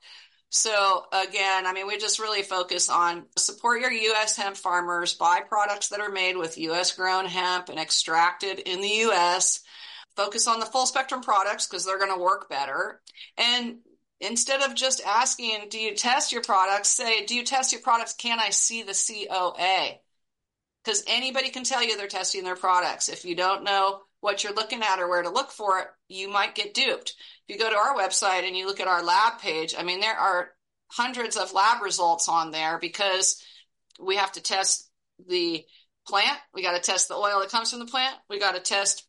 [0.48, 4.36] So again, I mean, we just really focus on support your U.S.
[4.36, 6.92] hemp farmers, buy products that are made with U.S.
[6.92, 9.60] grown hemp and extracted in the U.S.
[10.14, 13.02] Focus on the full spectrum products because they're going to work better.
[13.36, 13.78] And
[14.20, 16.88] instead of just asking, do you test your products?
[16.88, 18.14] Say, do you test your products?
[18.14, 19.98] Can I see the COA?
[20.84, 23.08] Because anybody can tell you they're testing their products.
[23.08, 26.28] If you don't know what you're looking at or where to look for it, you
[26.28, 27.14] might get duped.
[27.46, 30.00] If you go to our website and you look at our lab page, I mean,
[30.00, 30.50] there are
[30.88, 33.42] hundreds of lab results on there because
[34.00, 34.88] we have to test
[35.28, 35.64] the
[36.06, 36.38] plant.
[36.54, 38.14] We got to test the oil that comes from the plant.
[38.28, 39.06] We got to test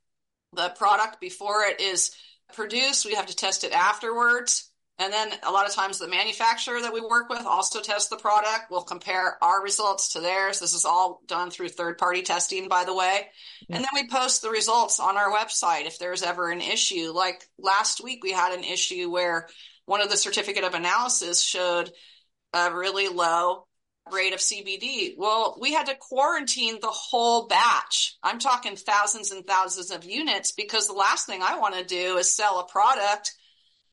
[0.54, 2.12] the product before it is
[2.54, 3.06] produced.
[3.06, 4.70] We have to test it afterwards.
[5.00, 8.18] And then a lot of times the manufacturer that we work with also tests the
[8.18, 8.72] product.
[8.72, 10.60] We'll compare our results to theirs.
[10.60, 13.28] This is all done through third party testing, by the way.
[13.68, 13.76] Yeah.
[13.76, 17.12] And then we post the results on our website if there's ever an issue.
[17.14, 19.48] Like last week, we had an issue where
[19.86, 21.92] one of the certificate of analysis showed
[22.54, 23.68] a really low
[24.12, 25.14] rate of CBD.
[25.16, 28.16] Well, we had to quarantine the whole batch.
[28.24, 32.18] I'm talking thousands and thousands of units because the last thing I want to do
[32.18, 33.34] is sell a product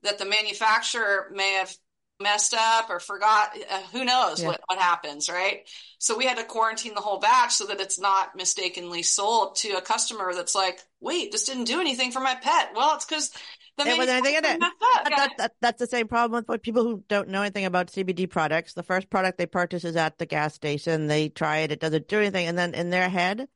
[0.04, 1.74] that the manufacturer may have
[2.20, 4.46] messed up or forgot uh, who knows yeah.
[4.46, 7.98] what, what happens right so we had to quarantine the whole batch so that it's
[7.98, 12.36] not mistakenly sold to a customer that's like wait this didn't do anything for my
[12.36, 13.32] pet well it's because
[13.76, 13.96] the yeah,
[14.40, 14.70] that,
[15.16, 18.74] that, that, that's the same problem with people who don't know anything about CBD products.
[18.74, 21.08] The first product they purchase is at the gas station.
[21.08, 23.48] They try it, it doesn't do anything, and then in their head,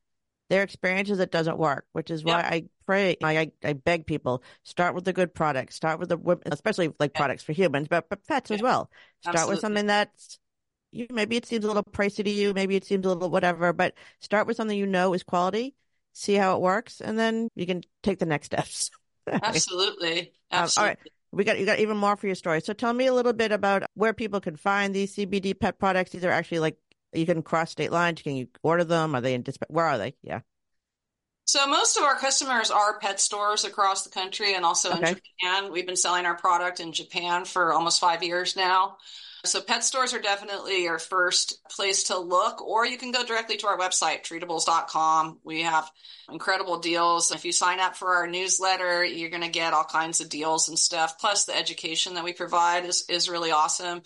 [0.48, 4.42] their experience is it doesn't work, which is why I pray, I, I beg people
[4.62, 8.26] start with the good products, start with the, especially like products for humans, but, but
[8.26, 8.90] pets as well.
[9.20, 9.52] Start Absolutely.
[9.52, 10.38] with something that's,
[10.90, 13.72] you, maybe it seems a little pricey to you, maybe it seems a little whatever,
[13.72, 15.74] but start with something you know is quality,
[16.14, 18.90] see how it works, and then you can take the next steps.
[19.42, 20.32] Absolutely.
[20.50, 20.50] Absolutely.
[20.50, 20.98] Um, all right.
[21.30, 22.62] We got you got even more for your story.
[22.62, 26.11] So tell me a little bit about where people can find these CBD pet products.
[26.11, 26.78] These are actually like
[27.12, 28.23] you can cross state lines.
[28.23, 29.14] Can you order them?
[29.14, 30.14] Are they in disp- Where are they?
[30.23, 30.40] Yeah.
[31.44, 35.09] So most of our customers are pet stores across the country and also okay.
[35.09, 35.73] in Japan.
[35.73, 38.99] We've been selling our product in Japan for almost five years now.
[39.47, 43.57] So pet stores are definitely your first place to look, or you can go directly
[43.59, 45.38] to our website, treatibles.com.
[45.42, 45.90] We have
[46.31, 47.31] incredible deals.
[47.31, 50.69] If you sign up for our newsletter, you're going to get all kinds of deals
[50.69, 51.19] and stuff.
[51.19, 54.03] Plus the education that we provide is, is really awesome.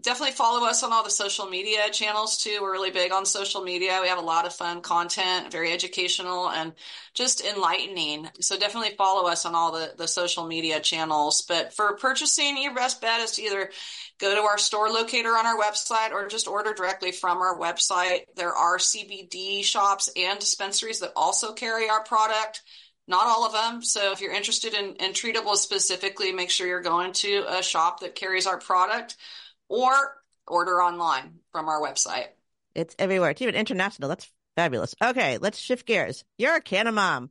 [0.00, 2.58] Definitely follow us on all the social media channels too.
[2.60, 3.98] We're really big on social media.
[4.00, 6.72] We have a lot of fun content, very educational and
[7.14, 8.28] just enlightening.
[8.40, 11.42] So definitely follow us on all the, the social media channels.
[11.42, 13.70] But for purchasing, your best bet is to either
[14.18, 18.20] go to our store locator on our website or just order directly from our website.
[18.34, 22.62] There are CBD shops and dispensaries that also carry our product.
[23.08, 23.82] Not all of them.
[23.82, 28.00] So if you're interested in, in Treatibles specifically, make sure you're going to a shop
[28.00, 29.16] that carries our product
[29.68, 29.94] or
[30.46, 32.26] order online from our website.
[32.74, 33.30] It's everywhere.
[33.30, 34.08] It's even international.
[34.08, 34.94] That's fabulous.
[35.02, 36.24] Okay, let's shift gears.
[36.36, 37.30] You're a canna mom.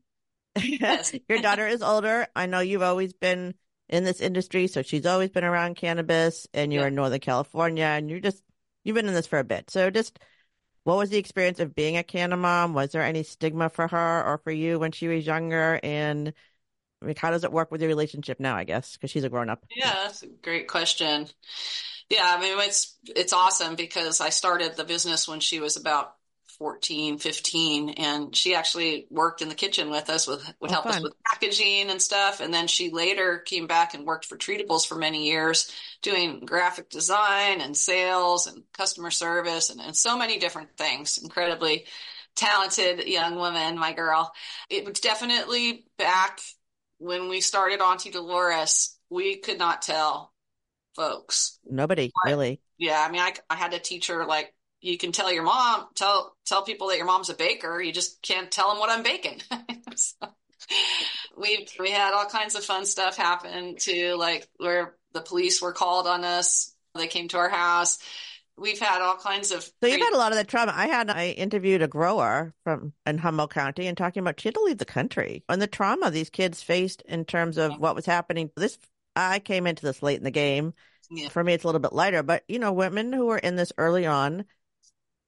[0.57, 1.13] Yes.
[1.29, 2.27] Your daughter is older.
[2.35, 3.53] I know you've always been
[3.89, 8.09] in this industry, so she's always been around cannabis, and you're in Northern California, and
[8.09, 8.41] you're just
[8.83, 9.69] you've been in this for a bit.
[9.69, 10.17] So, just
[10.85, 12.75] what was the experience of being a canna mom?
[12.75, 15.79] Was there any stigma for her or for you when she was younger?
[15.81, 16.31] And
[17.01, 18.55] I mean, how does it work with your relationship now?
[18.55, 19.65] I guess because she's a grown up.
[19.75, 21.27] Yeah, that's a great question.
[22.07, 26.13] Yeah, I mean it's it's awesome because I started the business when she was about
[26.57, 30.85] 14, 15, and she actually worked in the kitchen with us with would oh, help
[30.85, 30.95] fun.
[30.95, 32.39] us with packaging and stuff.
[32.39, 36.89] And then she later came back and worked for Treatibles for many years, doing graphic
[36.89, 41.17] design and sales and customer service and, and so many different things.
[41.17, 41.85] Incredibly
[42.35, 44.33] talented young woman, my girl.
[44.69, 46.39] It was definitely back
[46.97, 50.33] when we started Auntie Dolores, we could not tell
[50.95, 51.59] folks.
[51.65, 52.61] Nobody but, really.
[52.77, 55.87] Yeah, I mean, I, I had to teach her like you can tell your mom,
[55.95, 57.81] tell tell people that your mom's a baker.
[57.81, 59.41] You just can't tell them what I'm baking.
[59.95, 60.27] so
[61.37, 65.73] we we had all kinds of fun stuff happen too, like where the police were
[65.73, 66.73] called on us.
[66.93, 67.97] They came to our house.
[68.57, 69.63] we've had all kinds of.
[69.63, 70.73] So you've had a lot of that trauma.
[70.75, 74.55] I had I interviewed a grower from in Humboldt County and talking about she had
[74.55, 78.05] to leave the country and the trauma these kids faced in terms of what was
[78.05, 78.51] happening.
[78.55, 78.77] This
[79.15, 80.73] I came into this late in the game.
[81.11, 81.29] Yeah.
[81.29, 83.71] For me, it's a little bit lighter, but you know, women who were in this
[83.77, 84.45] early on,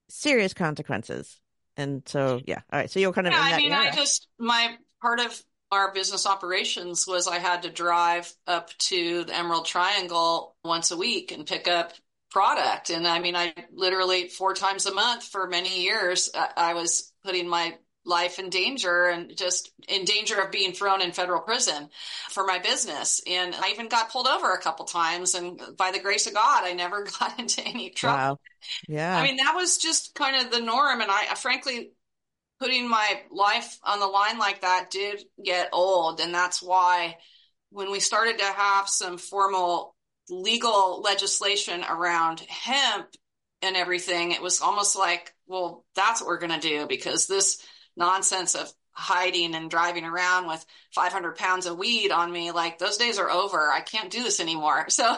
[0.08, 1.40] serious consequences.
[1.76, 2.60] And so, yeah.
[2.72, 2.90] All right.
[2.90, 3.90] So you're kind of Yeah, I mean, area.
[3.90, 9.24] I just my part of our business operations was I had to drive up to
[9.24, 11.92] the Emerald Triangle once a week and pick up
[12.30, 12.90] product.
[12.90, 17.12] And I mean, I literally four times a month for many years, I, I was
[17.24, 17.76] putting my
[18.08, 21.88] life in danger and just in danger of being thrown in federal prison
[22.30, 23.20] for my business.
[23.26, 25.34] And I even got pulled over a couple times.
[25.34, 28.16] And by the grace of God, I never got into any trouble.
[28.16, 28.38] wow.
[28.88, 29.16] Yeah.
[29.16, 31.00] I mean, that was just kind of the norm.
[31.00, 31.92] And I, I frankly,
[32.58, 36.20] putting my life on the line like that did get old.
[36.20, 37.16] And that's why
[37.70, 39.94] when we started to have some formal
[40.28, 43.06] legal legislation around hemp
[43.62, 47.62] and everything, it was almost like, well, that's what we're going to do because this
[47.98, 52.96] nonsense of hiding and driving around with 500 pounds of weed on me, like those
[52.96, 53.70] days are over.
[53.70, 54.86] I can't do this anymore.
[54.98, 55.16] So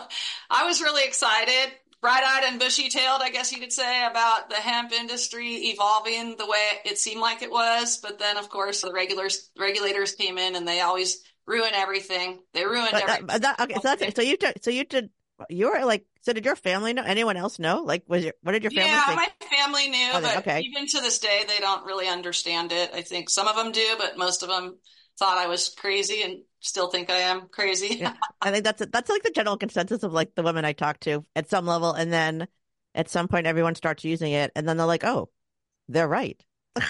[0.51, 4.49] I was really excited bright eyed and bushy tailed, I guess you could say, about
[4.49, 7.99] the hemp industry evolving the way it seemed like it was.
[7.99, 12.41] But then, of course, the regulars regulators came in and they always ruin everything.
[12.55, 13.41] They ruined But everything.
[13.43, 15.11] that, okay, so that's so you took so you did
[15.49, 18.53] you were like so did your family know anyone else know like was your what
[18.53, 19.17] did your family yeah, think?
[19.17, 20.61] my family knew, Oh, but okay.
[20.61, 22.91] even to this day, they don't really understand it.
[22.95, 24.79] I think some of them do, but most of them
[25.19, 27.97] thought I was crazy and still think I am crazy.
[28.01, 28.15] Yeah.
[28.41, 31.25] I think that's that's like the general consensus of like the women I talk to
[31.35, 32.47] at some level, and then
[32.95, 35.31] at some point everyone starts using it, and then they're like, "Oh,
[35.89, 36.41] they're right."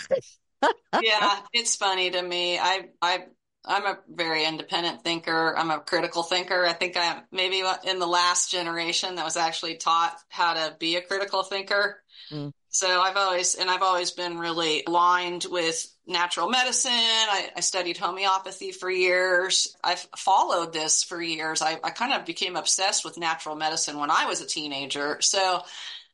[0.99, 2.59] yeah, it's funny to me.
[2.59, 3.27] I I
[3.65, 5.55] I'm a very independent thinker.
[5.57, 6.65] I'm a critical thinker.
[6.65, 10.97] I think I'm maybe in the last generation that was actually taught how to be
[10.97, 12.03] a critical thinker.
[12.31, 12.53] Mm.
[12.71, 16.93] So I've always and I've always been really aligned with natural medicine.
[16.93, 19.77] I, I studied homeopathy for years.
[19.83, 21.63] I've followed this for years.
[21.63, 25.19] I, I kind of became obsessed with natural medicine when I was a teenager.
[25.21, 25.63] So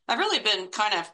[0.07, 1.11] I've really been kind of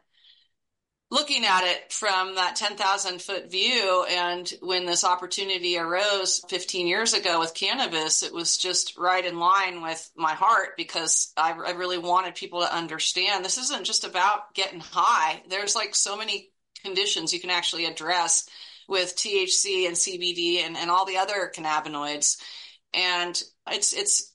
[1.13, 4.03] looking at it from that 10,000 foot view.
[4.09, 9.37] And when this opportunity arose 15 years ago with cannabis, it was just right in
[9.37, 14.05] line with my heart because I, I really wanted people to understand this isn't just
[14.05, 15.43] about getting high.
[15.49, 16.49] There's like so many
[16.83, 18.49] conditions you can actually address
[18.89, 22.41] with THC and CBD and, and all the other cannabinoids.
[22.91, 24.33] And it's, it's,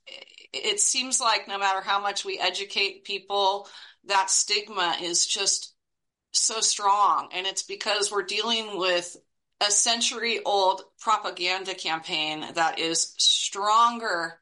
[0.52, 3.68] it seems like no matter how much we educate people,
[4.04, 5.74] that stigma is just
[6.32, 7.28] so strong.
[7.32, 9.16] And it's because we're dealing with
[9.60, 14.40] a century old propaganda campaign that is stronger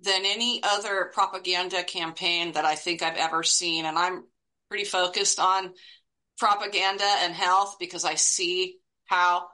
[0.00, 3.84] than any other propaganda campaign that I think I've ever seen.
[3.86, 4.24] And I'm
[4.68, 5.72] pretty focused on
[6.38, 9.46] propaganda and health because I see how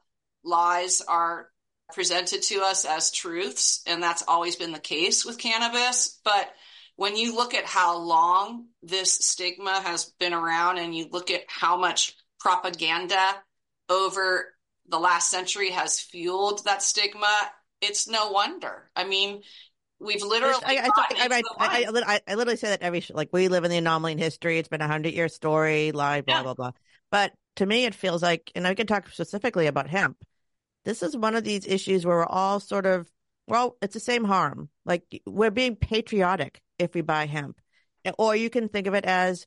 [0.44, 1.48] lies are
[1.92, 3.82] presented to us as truths.
[3.86, 6.18] And that's always been the case with cannabis.
[6.24, 6.50] But
[6.96, 11.42] when you look at how long this stigma has been around and you look at
[11.48, 13.34] how much propaganda
[13.88, 14.54] over
[14.88, 17.50] the last century has fueled that stigma,
[17.80, 18.90] it's no wonder.
[18.94, 19.42] I mean,
[20.00, 20.60] we've literally.
[20.64, 24.18] I, I, I, I, literally say that every like we live in the anomaly in
[24.18, 24.58] history.
[24.58, 26.42] It's been a hundred year story, lie, blah Yeah.
[26.42, 26.72] blah blah.
[27.10, 30.16] But to me, it feels like, and I can talk specifically about hemp.
[30.84, 33.08] This is one of these issues where we're all sort of
[33.46, 34.68] well, it's the same harm.
[34.84, 37.60] Like we're being patriotic if we buy hemp,
[38.18, 39.46] or you can think of it as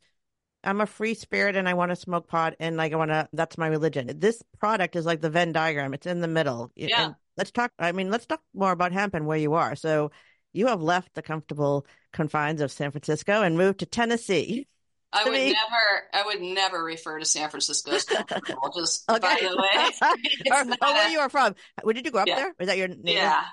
[0.64, 3.28] I'm a free spirit and I want to smoke pot and like I want to.
[3.34, 4.12] That's my religion.
[4.20, 5.94] This product is like the Venn diagram.
[5.94, 6.72] It's in the middle.
[6.76, 7.06] Yeah.
[7.06, 7.72] And let's talk.
[7.78, 9.76] I mean, let's talk more about hemp and where you are.
[9.76, 10.12] So
[10.54, 14.68] you have left the comfortable confines of San Francisco and moved to Tennessee.
[15.14, 15.46] I to would me.
[15.54, 18.72] never, I would never refer to San Francisco as comfortable.
[18.76, 19.48] Just by Okay.
[19.48, 21.56] the way, or, or where a- you are from?
[21.84, 22.36] Where did you grow up Yeah.
[22.38, 22.54] there?
[22.60, 23.44] Is that your native, yeah,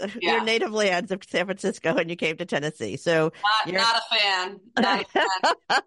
[0.20, 0.32] Yeah.
[0.36, 2.96] your native lands of San Francisco, and you came to Tennessee?
[2.96, 3.32] So
[3.66, 4.60] not You're- not a fan.
[4.78, 5.82] Not a fan.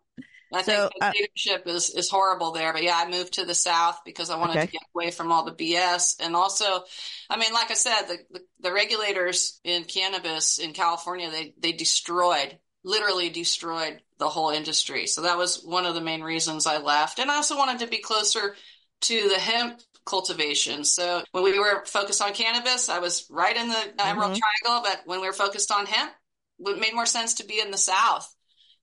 [0.54, 2.72] I So, think the uh, leadership is is horrible there.
[2.72, 4.68] But yeah, I moved to the south because I wanted Okay.
[4.68, 6.16] to get away from all the BS.
[6.22, 6.84] And also,
[7.30, 11.72] I mean, like I said, the, the the regulators in cannabis in California they they
[11.74, 15.08] destroyed, literally destroyed the whole industry.
[15.08, 17.20] So that was one of the main reasons I left.
[17.20, 18.56] And I also wanted to be closer
[19.02, 20.84] to the hemp cultivation.
[20.84, 24.40] So when we were focused on cannabis, I was right in the Emerald Mhm.
[24.40, 24.90] Triangle.
[24.90, 26.14] But when we were focused on hemp,
[26.60, 28.32] it made more sense to be in the south.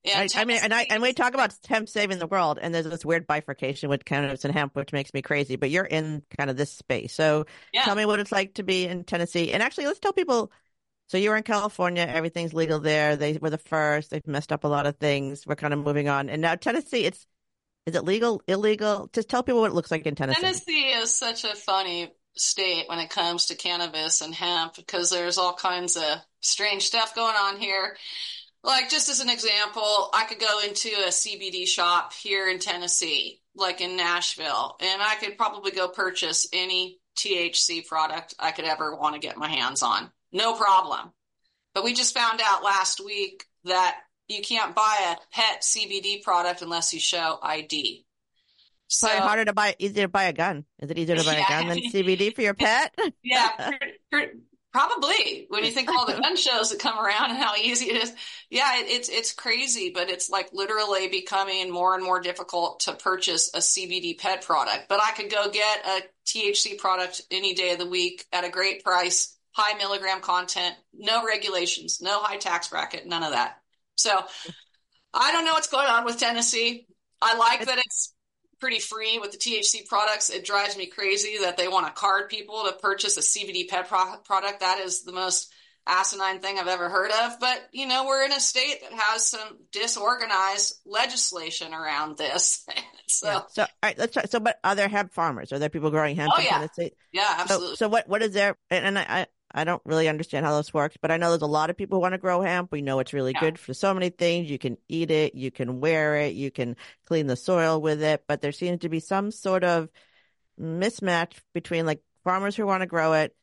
[0.05, 2.75] I, And I mean, and I and we talk about hemp saving the world, and
[2.75, 5.55] there's this weird bifurcation with cannabis and hemp, which makes me crazy.
[5.57, 7.85] But you're in kind of this space, so Yeah.
[7.85, 9.53] tell me what it's like to be in Tennessee.
[9.53, 10.51] And actually, let's tell people.
[11.09, 13.17] So you were in California, everything's legal there.
[13.17, 14.11] They were the first.
[14.11, 15.47] They've messed up a lot of things.
[15.47, 16.31] We're kind of moving on.
[16.31, 17.27] And now Tennessee, it's
[17.87, 19.09] is it legal, illegal?
[19.13, 20.41] Just tell people what it looks like in Tennessee.
[20.41, 25.39] Tennessee is such a funny state when it comes to cannabis and hemp because there's
[25.39, 27.97] all kinds of strange stuff going on here.
[28.65, 33.41] Like, just as an example, I could go into a CBD shop here in Tennessee,
[33.57, 38.95] like in Nashville, and I could probably go purchase any THC product I could ever
[38.95, 40.11] want to get my hands on.
[40.33, 41.13] No problem.
[41.75, 43.97] But we just found out last week that
[44.29, 48.05] you can't buy a pet CBD product unless you show ID.
[48.93, 50.67] So, Probably harder to buy, easier to buy a gun.
[50.79, 51.47] Is it easier to buy yeah.
[51.47, 52.95] a gun than CBD for your pet?
[53.23, 53.71] yeah,
[54.71, 55.47] probably.
[55.49, 58.03] When you think of all the gun shows that come around and how easy it
[58.03, 58.13] is,
[58.51, 59.93] yeah, it, it's it's crazy.
[59.95, 64.91] But it's like literally becoming more and more difficult to purchase a CBD pet product.
[64.91, 68.51] But I could go get a THC product any day of the week at a
[68.51, 73.57] great price, high milligram content, no regulations, no high tax bracket, none of that.
[73.97, 74.13] So
[75.15, 76.87] I don't know what's going on with Tennessee.
[77.21, 78.15] I like that it's
[78.61, 80.31] pretty free with the THC products.
[80.31, 83.89] It drives me crazy that they want to card people to purchase a CBD pet
[83.89, 84.61] pro- product.
[84.61, 85.53] That is the most
[85.87, 87.41] asinine thing I've ever heard of.
[87.41, 92.65] But, you know, we're in a state that has some disorganized legislation around this.
[93.09, 93.41] so, yeah.
[93.51, 94.25] so, all right, let's try.
[94.25, 95.53] So, but are there hemp farmers?
[95.53, 96.51] Are there people growing hemp oh, in yeah.
[96.53, 96.93] Tennessee?
[97.13, 97.69] Yeah, absolutely.
[97.71, 98.57] So, so what, what is there?
[98.71, 101.47] And, and I, I don't really understand how this works, but I know there's a
[101.47, 102.73] lot of people who want to grow hemp.
[102.73, 103.41] We know it's really yeah.
[103.41, 104.51] good for so many things.
[104.51, 106.77] You can eat it, you can wear it, you can
[107.07, 109.89] clean the soil with it, but there seems to be some sort of
[110.61, 113.35] mismatch between like farmers who want to grow it.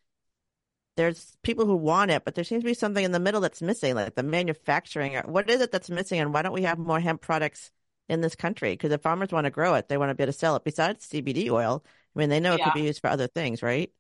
[0.98, 3.62] There's people who want it, but there seems to be something in the middle that's
[3.62, 5.16] missing, like the manufacturing.
[5.26, 7.72] What is it that's missing, and why don't we have more hemp products
[8.10, 8.72] in this country?
[8.72, 10.66] Because if farmers want to grow it, they want to be able to sell it.
[10.66, 11.86] Besides CBD oil,
[12.16, 13.92] I mean, they know it could be used for other things, right?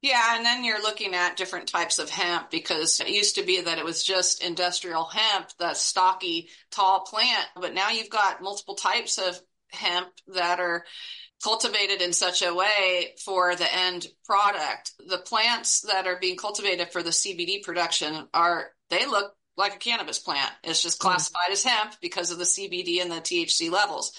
[0.00, 3.60] Yeah, and then you're looking at different types of hemp because it used to be
[3.62, 8.76] that it was just industrial hemp, the stocky, tall plant, but now you've got multiple
[8.76, 9.40] types of
[9.72, 10.84] hemp that are
[11.42, 14.92] cultivated in such a way for the end product.
[15.06, 19.78] The plants that are being cultivated for the CBD production are, they look like a
[19.78, 20.52] cannabis plant.
[20.62, 21.08] It's just hmm.
[21.08, 24.12] classified as hemp because of the CBD and the THC levels.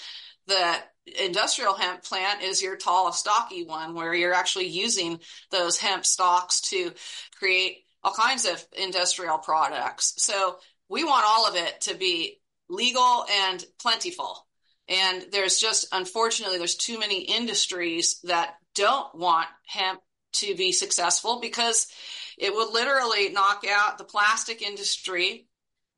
[0.46, 0.76] The
[1.18, 6.60] industrial hemp plant is your tall, stocky one where you're actually using those hemp stalks
[6.70, 6.92] to
[7.38, 10.14] create all kinds of industrial products.
[10.18, 10.58] So
[10.88, 14.46] we want all of it to be legal and plentiful.
[14.88, 20.00] And there's just, unfortunately, there's too many industries that don't want hemp
[20.32, 21.86] to be successful because
[22.38, 25.46] it will literally knock out the plastic industry.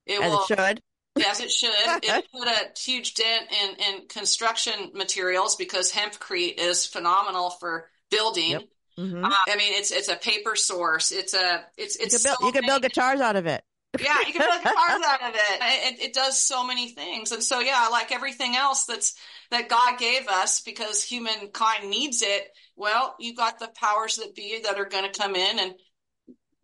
[0.06, 0.82] It As will, it should.
[1.16, 1.70] Yes, it should.
[1.74, 8.50] it put a huge dent in, in construction materials because hempcrete is phenomenal for building.
[8.50, 8.62] Yep.
[8.98, 9.24] Mm-hmm.
[9.24, 11.12] Uh, I mean, it's it's a paper source.
[11.12, 12.14] It's a it's it's.
[12.14, 13.62] You can build, so you can build guitars out of it.
[14.00, 15.60] yeah, you can build guitars out of it.
[15.60, 16.00] it.
[16.00, 19.14] It does so many things, and so yeah, like everything else that's
[19.50, 22.48] that God gave us because humankind needs it.
[22.76, 25.74] Well, you got the powers that be that are going to come in and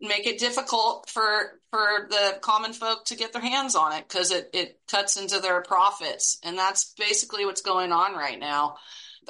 [0.01, 4.31] make it difficult for for the common folk to get their hands on it because
[4.31, 6.39] it, it cuts into their profits.
[6.43, 8.77] And that's basically what's going on right now.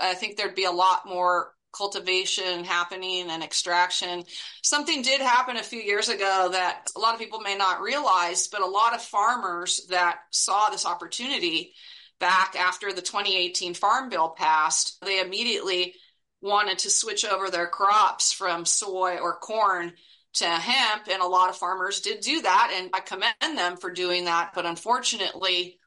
[0.01, 4.23] I think there'd be a lot more cultivation happening and extraction.
[4.63, 8.47] Something did happen a few years ago that a lot of people may not realize
[8.47, 11.73] but a lot of farmers that saw this opportunity
[12.19, 15.93] back after the 2018 farm bill passed they immediately
[16.41, 19.93] wanted to switch over their crops from soy or corn
[20.35, 21.07] to hemp.
[21.11, 22.73] And a lot of farmers did do that.
[22.75, 24.51] And I commend them for doing that.
[24.53, 25.79] But unfortunately,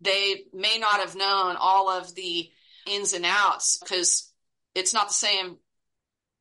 [0.00, 2.48] they may not have known all of the
[2.86, 4.32] ins and outs because
[4.74, 5.58] it's not the same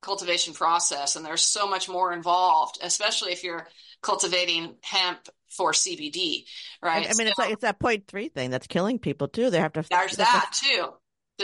[0.02, 1.16] cultivation process.
[1.16, 3.68] And there's so much more involved, especially if you're
[4.02, 5.20] cultivating hemp
[5.50, 6.46] for CBD,
[6.82, 7.06] right?
[7.06, 9.50] I mean, so, it's like it's that point three thing that's killing people too.
[9.50, 9.84] They have to.
[9.90, 10.94] There's that too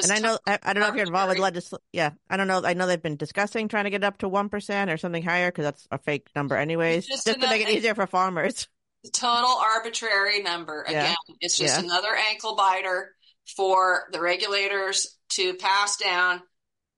[0.03, 1.83] and I know I, I, don't know if you're involved with legislation.
[1.91, 2.61] Yeah, I don't know.
[2.63, 5.51] I know they've been discussing trying to get up to one percent or something higher
[5.51, 8.67] because that's a fake number, anyways, just, just to make it easier for farmers.
[9.13, 10.81] Total arbitrary number.
[10.83, 11.35] Again, yeah.
[11.39, 11.85] it's just yeah.
[11.85, 13.13] another ankle biter
[13.55, 16.41] for the regulators to pass down,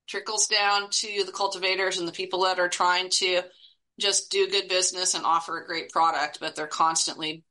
[0.07, 3.41] trickles down to the cultivators and the people that are trying to
[3.99, 7.43] just do good business and offer a great product, but they're constantly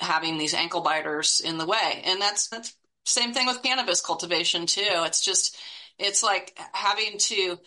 [0.00, 2.74] having these ankle biters in the way, and that's that's
[3.04, 4.80] same thing with cannabis cultivation too.
[4.84, 5.56] It's just,
[5.98, 7.58] it's like having to,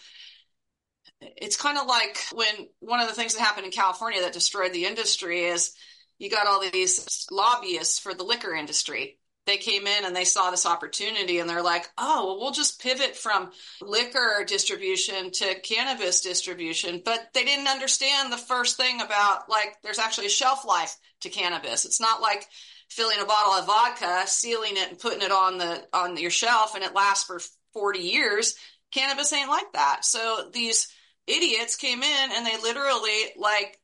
[1.21, 4.73] it's kind of like when one of the things that happened in California that destroyed
[4.73, 5.73] the industry is
[6.19, 9.17] you got all these lobbyists for the liquor industry.
[9.45, 12.81] they came in and they saw this opportunity and they're like, oh, well, we'll just
[12.81, 17.01] pivot from liquor distribution to cannabis distribution.
[17.03, 21.29] But they didn't understand the first thing about like there's actually a shelf life to
[21.29, 21.83] cannabis.
[21.85, 22.47] It's not like
[22.93, 26.75] filling a bottle of vodka, sealing it and putting it on the on your shelf
[26.75, 27.39] and it lasts for
[27.73, 28.55] 40 years.
[28.91, 30.05] Cannabis ain't like that.
[30.05, 30.87] So these
[31.27, 33.79] idiots came in and they literally like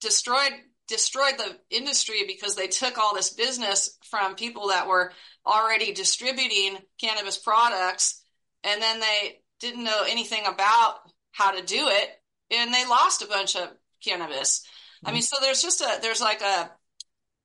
[0.00, 0.52] destroyed
[0.86, 5.12] destroyed the industry because they took all this business from people that were
[5.46, 8.22] already distributing cannabis products
[8.62, 10.96] and then they didn't know anything about
[11.32, 12.10] how to do it
[12.50, 13.70] and they lost a bunch of
[14.04, 14.60] cannabis.
[14.60, 15.08] Mm-hmm.
[15.08, 16.70] I mean, so there's just a there's like a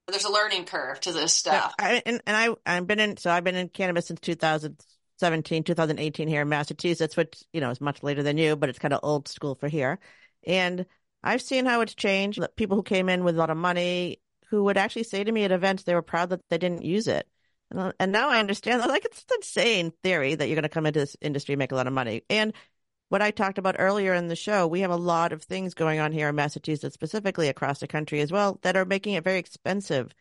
[0.09, 1.73] there's a learning curve to this stuff.
[1.79, 6.27] I, and, and I I've been in so I've been in cannabis since 2017 2018
[6.27, 9.01] here in Massachusetts, which you know is much later than you, but it's kind of
[9.03, 9.99] old school for here.
[10.45, 10.85] And
[11.23, 12.39] I've seen how it's changed.
[12.55, 15.43] People who came in with a lot of money who would actually say to me
[15.43, 17.27] at events they were proud that they didn't use it.
[17.71, 20.99] And, and now I understand like it's insane theory that you're going to come into
[20.99, 22.23] this industry and make a lot of money.
[22.29, 22.53] And
[23.09, 25.99] what I talked about earlier in the show, we have a lot of things going
[25.99, 29.39] on here in Massachusetts, specifically across the country as well, that are making it very
[29.39, 30.13] expensive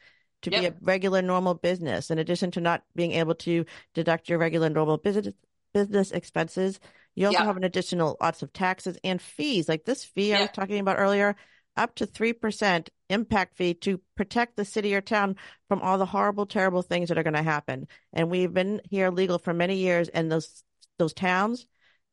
[0.42, 0.60] to yep.
[0.60, 2.10] be a regular normal business.
[2.10, 3.64] In addition to not being able to
[3.94, 5.34] deduct your regular normal business
[5.74, 6.80] business expenses,
[7.14, 7.44] you also yeah.
[7.44, 10.38] have an additional lots of taxes and fees, like this fee yeah.
[10.38, 11.36] I was talking about earlier,
[11.76, 15.36] up to 3% impact fee to protect the city or town
[15.68, 17.86] from all the horrible, terrible things that are going to happen.
[18.12, 20.62] And we've been here legal for many years, and those
[20.98, 21.66] those towns,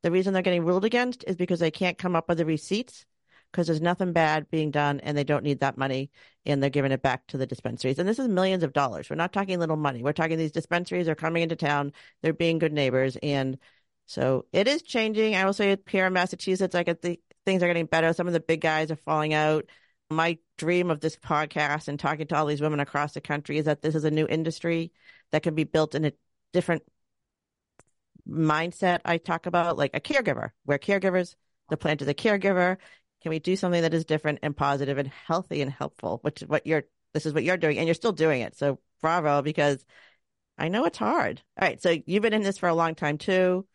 [0.06, 3.08] the reason they're getting ruled against is because they can't come up with the receipts
[3.52, 6.12] because there's nothing bad being done and they don't need that money
[6.46, 7.98] and they're giving it back to the dispensaries.
[7.98, 9.10] And this is millions of dollars.
[9.10, 10.04] We're not talking little money.
[10.04, 11.92] We're talking these dispensaries are coming into town,
[12.22, 13.58] they're being good neighbors and
[14.06, 15.36] so it is changing.
[15.36, 18.14] I will say here in Massachusetts, I get the things are getting better.
[18.14, 19.66] Some of the big guys are falling out.
[20.12, 23.66] My dream of this podcast and talking to all these women across the country is
[23.66, 24.92] that this is a new industry
[25.32, 26.14] that can be built in a
[26.54, 26.84] different
[28.28, 29.00] mindset.
[29.06, 31.36] I talk about like a caregiver, where caregivers,
[31.70, 32.78] the plant is a caregiver.
[33.22, 36.20] Can we do something that is different and positive and healthy and helpful?
[36.22, 36.84] Which is what you're.
[37.14, 38.58] This is what you're doing, and you're still doing it.
[38.58, 39.86] So bravo, because
[40.58, 41.42] I know it's hard.
[41.60, 43.66] All right, so you've been in this for a long time too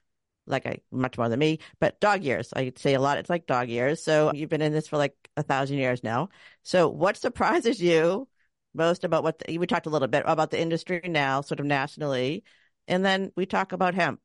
[0.51, 2.53] like I much more than me, but dog years.
[2.55, 3.19] I say a lot.
[3.19, 4.03] It's like dog years.
[4.03, 6.29] So you've been in this for like a thousand years now.
[6.63, 8.29] So what surprises you
[8.75, 11.67] most about what the, we talked a little bit about the industry now, sort of
[11.67, 12.45] nationally,
[12.87, 14.21] and then we talk about hemp.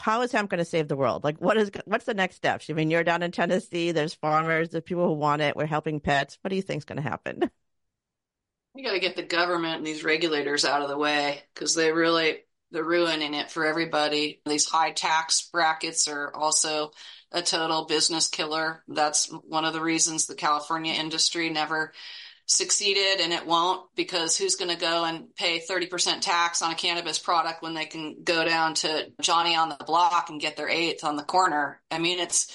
[0.00, 1.24] How is hemp going to save the world?
[1.24, 2.68] Like, what is what's the next steps?
[2.68, 3.92] I mean, you're down in Tennessee.
[3.92, 4.70] There's farmers.
[4.70, 5.56] There's people who want it.
[5.56, 6.38] We're helping pets.
[6.42, 7.50] What do you think is going to happen?
[8.74, 11.90] You got to get the government and these regulators out of the way because they
[11.90, 12.36] really
[12.70, 14.40] they're ruining it for everybody.
[14.46, 16.92] These high tax brackets are also
[17.32, 18.84] a total business killer.
[18.86, 21.92] That's one of the reasons the California industry never
[22.48, 26.74] succeeded and it won't because who's going to go and pay 30% tax on a
[26.74, 30.68] cannabis product when they can go down to Johnny on the block and get their
[30.68, 31.80] eighth on the corner?
[31.90, 32.50] I mean, it's,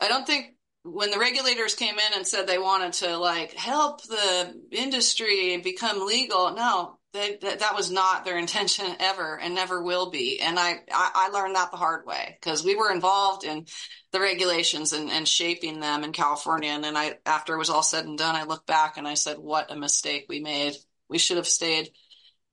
[0.00, 0.54] I don't think
[0.84, 6.06] when the regulators came in and said they wanted to like help the industry become
[6.06, 10.40] legal, no, they, that, that was not their intention ever and never will be.
[10.40, 13.66] And I, I, I learned that the hard way because we were involved in
[14.12, 16.70] the regulations and, and shaping them in California.
[16.70, 19.14] And then I, after it was all said and done, I looked back and I
[19.14, 20.74] said, what a mistake we made.
[21.08, 21.90] We should have stayed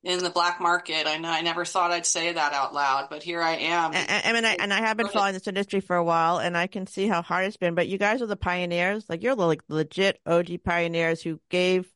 [0.04, 1.06] in the black market.
[1.06, 3.92] I know I never thought I'd say that out loud, but here I am.
[3.94, 6.56] I, I mean, I, and I have been following this industry for a while, and
[6.56, 7.74] I can see how hard it's been.
[7.74, 9.06] But you guys are the pioneers.
[9.08, 11.90] Like you're the like legit OG pioneers who gave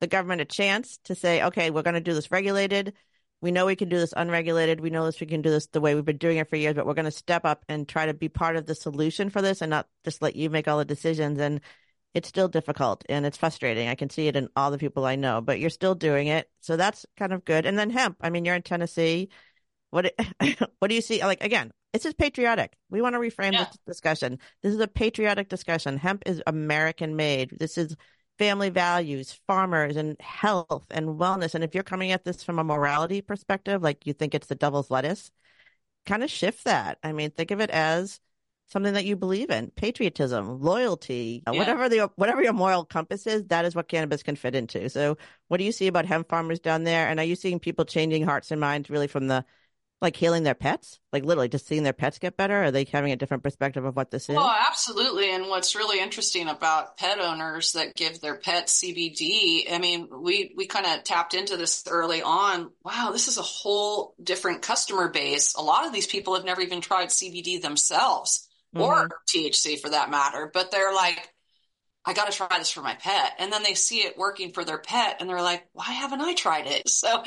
[0.00, 2.94] the government a chance to say, okay, we're going to do this regulated.
[3.40, 4.80] We know we can do this unregulated.
[4.80, 6.74] We know this we can do this the way we've been doing it for years,
[6.74, 9.42] but we're going to step up and try to be part of the solution for
[9.42, 11.38] this and not just let you make all the decisions.
[11.38, 11.60] And
[12.14, 13.88] it's still difficult and it's frustrating.
[13.88, 16.48] I can see it in all the people I know, but you're still doing it.
[16.60, 17.66] So that's kind of good.
[17.66, 18.16] And then hemp.
[18.22, 19.28] I mean, you're in Tennessee.
[19.90, 20.14] What
[20.78, 21.22] what do you see?
[21.22, 22.72] Like again, this is patriotic.
[22.90, 23.64] We want to reframe yeah.
[23.64, 24.38] this discussion.
[24.62, 25.98] This is a patriotic discussion.
[25.98, 27.54] Hemp is American made.
[27.58, 27.96] This is
[28.38, 31.54] family values, farmers, and health and wellness.
[31.54, 34.54] And if you're coming at this from a morality perspective, like you think it's the
[34.54, 35.30] devil's lettuce,
[36.04, 36.98] kind of shift that.
[37.02, 38.20] I mean, think of it as
[38.68, 41.56] something that you believe in patriotism loyalty yeah.
[41.56, 45.16] whatever the whatever your moral compass is that is what cannabis can fit into so
[45.48, 48.24] what do you see about hemp farmers down there and are you seeing people changing
[48.24, 49.44] hearts and minds really from the
[50.02, 50.98] like healing their pets?
[51.12, 52.64] Like literally just seeing their pets get better?
[52.64, 54.36] Are they having a different perspective of what this is?
[54.38, 55.34] Oh, absolutely.
[55.34, 60.54] And what's really interesting about pet owners that give their pets CBD, I mean, we,
[60.56, 62.70] we kind of tapped into this early on.
[62.84, 65.54] Wow, this is a whole different customer base.
[65.54, 68.84] A lot of these people have never even tried CBD themselves mm-hmm.
[68.84, 71.32] or THC for that matter, but they're like,
[72.08, 73.32] I got to try this for my pet.
[73.40, 76.34] And then they see it working for their pet and they're like, why haven't I
[76.34, 76.88] tried it?
[76.96, 77.24] So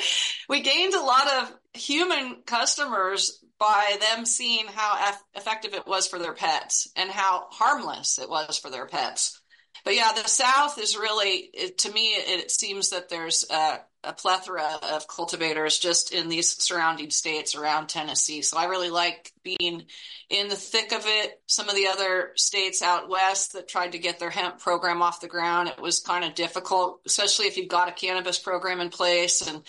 [0.48, 6.18] we gained a lot of human customers by them seeing how effective it was for
[6.18, 9.40] their pets and how harmless it was for their pets.
[9.86, 13.80] But yeah, the South is really, it, to me, it, it, seems that there's a,
[14.04, 18.42] a, plethora of cultivators just in these surrounding states around Tennessee.
[18.42, 19.86] So I really like being
[20.30, 21.42] in the thick of it.
[21.48, 25.22] Some of the other states out west that tried to get their hemp program off
[25.22, 28.90] the ground, it was kind of difficult, especially if you've got a cannabis program in
[28.90, 29.48] place.
[29.48, 29.64] And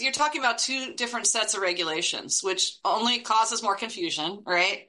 [0.00, 4.88] you're talking about two different sets of regulations, which only causes more confusion, right?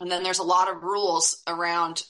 [0.00, 2.02] And then there's a lot of rules around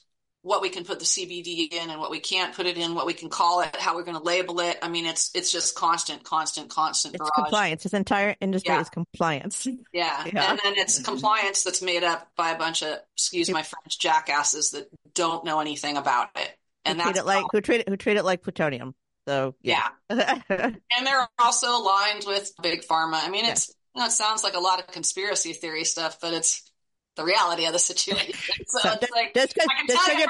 [0.42, 3.06] what we can put the CBD in and what we can't put it in, what
[3.06, 4.76] we can call it, how we're going to label it.
[4.82, 7.14] I mean, it's it's just constant, constant, constant.
[7.14, 7.30] It's barrage.
[7.36, 7.82] compliance.
[7.84, 8.80] This entire industry yeah.
[8.80, 9.66] is compliance.
[9.92, 10.24] Yeah.
[10.32, 10.50] yeah.
[10.50, 14.70] and then it's compliance that's made up by a bunch of, excuse my French, jackasses
[14.70, 16.50] that don't know anything about it.
[16.84, 18.94] And who that's treat it like who treat it who treat it like plutonium.
[19.26, 20.40] So yeah, yeah.
[20.48, 23.22] and they're also aligned with big pharma.
[23.22, 26.32] I mean, it's you know, it sounds like a lot of conspiracy theory stuff, but
[26.32, 26.70] it's
[27.16, 28.34] the reality of the situation.
[28.66, 30.26] So, so it's like I can tell you,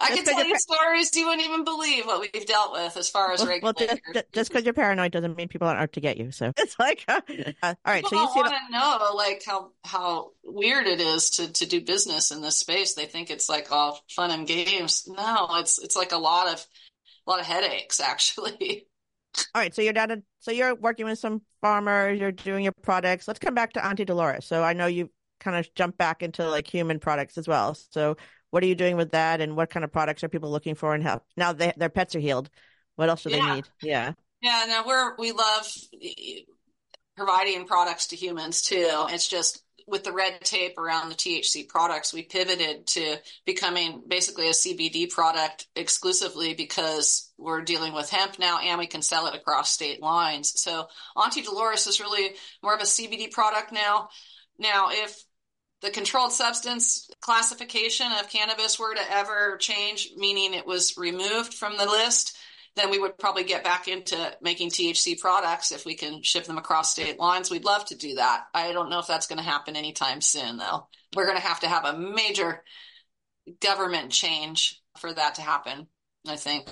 [0.00, 3.32] I can tell you stories you wouldn't even believe what we've dealt with as far
[3.32, 3.98] as well, regulators.
[4.14, 6.30] Well, just because you're paranoid doesn't mean people aren't out to get you.
[6.30, 7.20] So it's like, uh,
[7.62, 8.04] all right.
[8.04, 11.80] People so you want to know like how how weird it is to to do
[11.80, 12.94] business in this space.
[12.94, 15.08] They think it's like all fun and games.
[15.08, 16.64] No, it's it's like a lot of
[17.28, 18.86] a lot of headaches actually.
[19.54, 22.72] All right, so you're down to so you're working with some farmers, you're doing your
[22.82, 23.28] products.
[23.28, 24.46] Let's come back to Auntie Dolores.
[24.46, 27.74] So I know you kind of jump back into like human products as well.
[27.74, 28.16] So
[28.50, 30.94] what are you doing with that and what kind of products are people looking for
[30.94, 32.48] and how now they, their pets are healed?
[32.96, 33.48] What else do yeah.
[33.48, 33.68] they need?
[33.82, 34.12] Yeah.
[34.40, 35.70] Yeah, no, we're we love
[37.16, 38.88] providing products to humans too.
[39.10, 43.16] It's just with the red tape around the THC products, we pivoted to
[43.46, 49.02] becoming basically a CBD product exclusively because we're dealing with hemp now and we can
[49.02, 50.60] sell it across state lines.
[50.60, 54.10] So Auntie Dolores is really more of a CBD product now.
[54.58, 55.22] Now, if
[55.80, 61.76] the controlled substance classification of cannabis were to ever change, meaning it was removed from
[61.76, 62.36] the list,
[62.76, 66.58] then we would probably get back into making THC products if we can ship them
[66.58, 67.50] across state lines.
[67.50, 68.44] We'd love to do that.
[68.54, 70.88] I don't know if that's going to happen anytime soon, though.
[71.14, 72.62] We're going to have to have a major
[73.60, 75.86] government change for that to happen,
[76.26, 76.68] I think.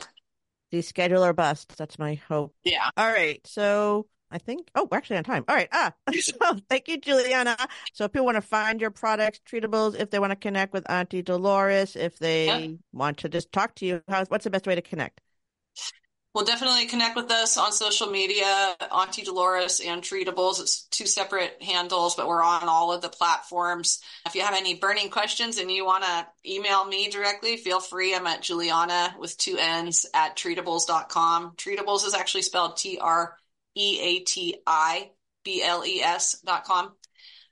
[0.73, 1.77] Deschedule or bust.
[1.77, 2.55] That's my hope.
[2.65, 2.91] Yeah.
[2.97, 3.41] All right.
[3.47, 4.69] So I think.
[4.75, 5.45] Oh, we're actually on time.
[5.49, 5.69] All right.
[5.73, 6.35] Ah, so
[6.69, 7.57] thank you, Julianna.
[7.93, 10.89] So if people want to find your products, Treatibles, if they want to connect with
[10.91, 12.77] Auntie Dolores, if they yeah.
[12.93, 15.21] want to just talk to you, how, what's the best way to connect?
[16.37, 20.61] Well, definitely connect with us on social media, Auntie Dolores and Treatibles.
[20.61, 24.03] It's two separate handles, but we're on all of the platforms.
[24.27, 28.15] If you have any burning questions and you want to email me directly, feel free.
[28.15, 31.53] I'm at Julianna with two N's at treatibles.com.
[31.57, 33.35] Treatibles is actually spelled T R
[33.75, 35.13] E A T I
[35.43, 36.93] B L E S dot com.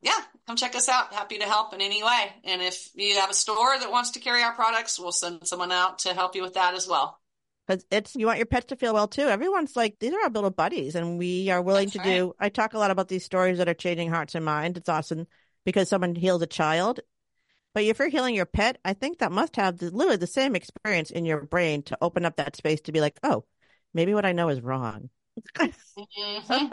[0.03, 1.15] Yeah, come check us out.
[1.15, 2.35] Happy to help in any way.
[2.45, 5.73] And if you have a store that wants to carry our products, we'll send someone
[5.73, 7.19] out to help you with that as well.
[7.67, 9.23] Because it's you want your pets to feel well too.
[9.23, 12.17] Everyone's like these are our little buddies, and we are willing That's to right.
[12.17, 12.35] do.
[12.39, 14.79] I talk a lot about these stories that are changing hearts and minds.
[14.79, 15.27] It's awesome
[15.65, 17.01] because someone heals a child,
[17.73, 20.55] but if you're healing your pet, I think that must have the, literally the same
[20.55, 23.45] experience in your brain to open up that space to be like, oh,
[23.95, 25.09] maybe what I know is wrong
[25.59, 26.67] mm-hmm.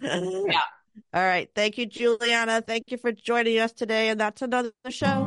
[0.50, 0.60] yeah.
[1.14, 1.48] All right.
[1.54, 2.62] Thank you, Julianna.
[2.62, 4.08] Thank you for joining us today.
[4.08, 5.26] And that's another show.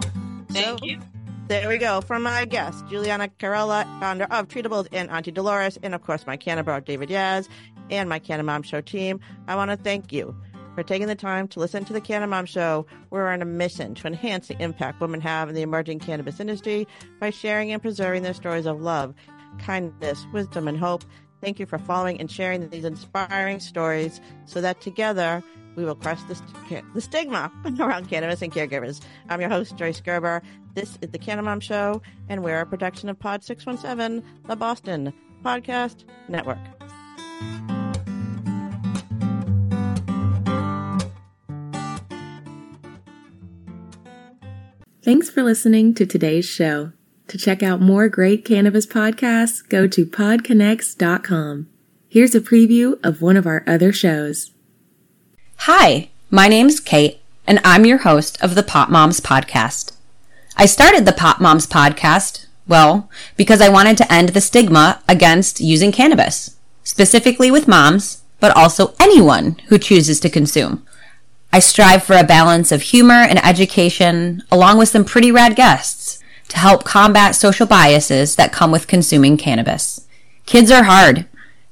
[0.49, 0.99] Thank so, you.
[1.48, 2.02] There we go.
[2.02, 6.38] From my guest, Julianna Carella, founder of Treatibles and Auntie Dolores, and of course, my
[6.38, 7.50] Cannabis David Yaz,
[7.89, 9.20] and my Canna Mom Show team.
[9.48, 10.36] I want to thank you
[10.76, 12.86] for taking the time to listen to the Canna Mom Show.
[13.10, 16.88] We're on a mission to enhance the impact women have in the emerging cannabis industry
[17.20, 19.14] by sharing and preserving their stories of love,
[19.60, 21.04] kindness, wisdom, and hope
[21.42, 25.44] Thank you for following and sharing these inspiring stories so that together
[25.76, 26.39] we will crush the,
[26.94, 29.02] the stigma around cannabis and caregivers.
[29.28, 30.44] I'm your host, Joyce Gerber.
[30.74, 35.13] This is the Cannamom Show, and we're a production of Pod 617, the Boston
[35.43, 36.59] Podcast Network.
[45.03, 46.93] Thanks for listening to today's show.
[47.28, 51.67] To check out more great cannabis podcasts, go to podconnects.com.
[52.07, 54.51] Here's a preview of one of our other shows.
[55.59, 59.91] Hi, my name's Kate, and I'm your host of the Pot Moms Podcast.
[60.62, 65.59] I started the Pot Moms Podcast, well, because I wanted to end the stigma against
[65.59, 70.86] using cannabis, specifically with moms, but also anyone who chooses to consume.
[71.51, 76.20] I strive for a balance of humor and education, along with some pretty rad guests
[76.49, 80.07] to help combat social biases that come with consuming cannabis.
[80.45, 81.26] Kids are hard.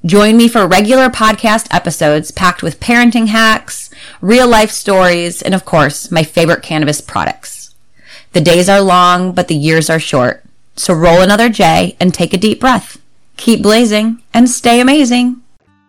[0.03, 5.63] Join me for regular podcast episodes packed with parenting hacks, real life stories, and of
[5.63, 7.68] course, my favorite cannabis products.
[8.34, 10.43] The days are long, but the years are short.
[10.75, 13.01] So roll another J and take a deep breath.
[13.38, 15.41] Keep blazing and stay amazing.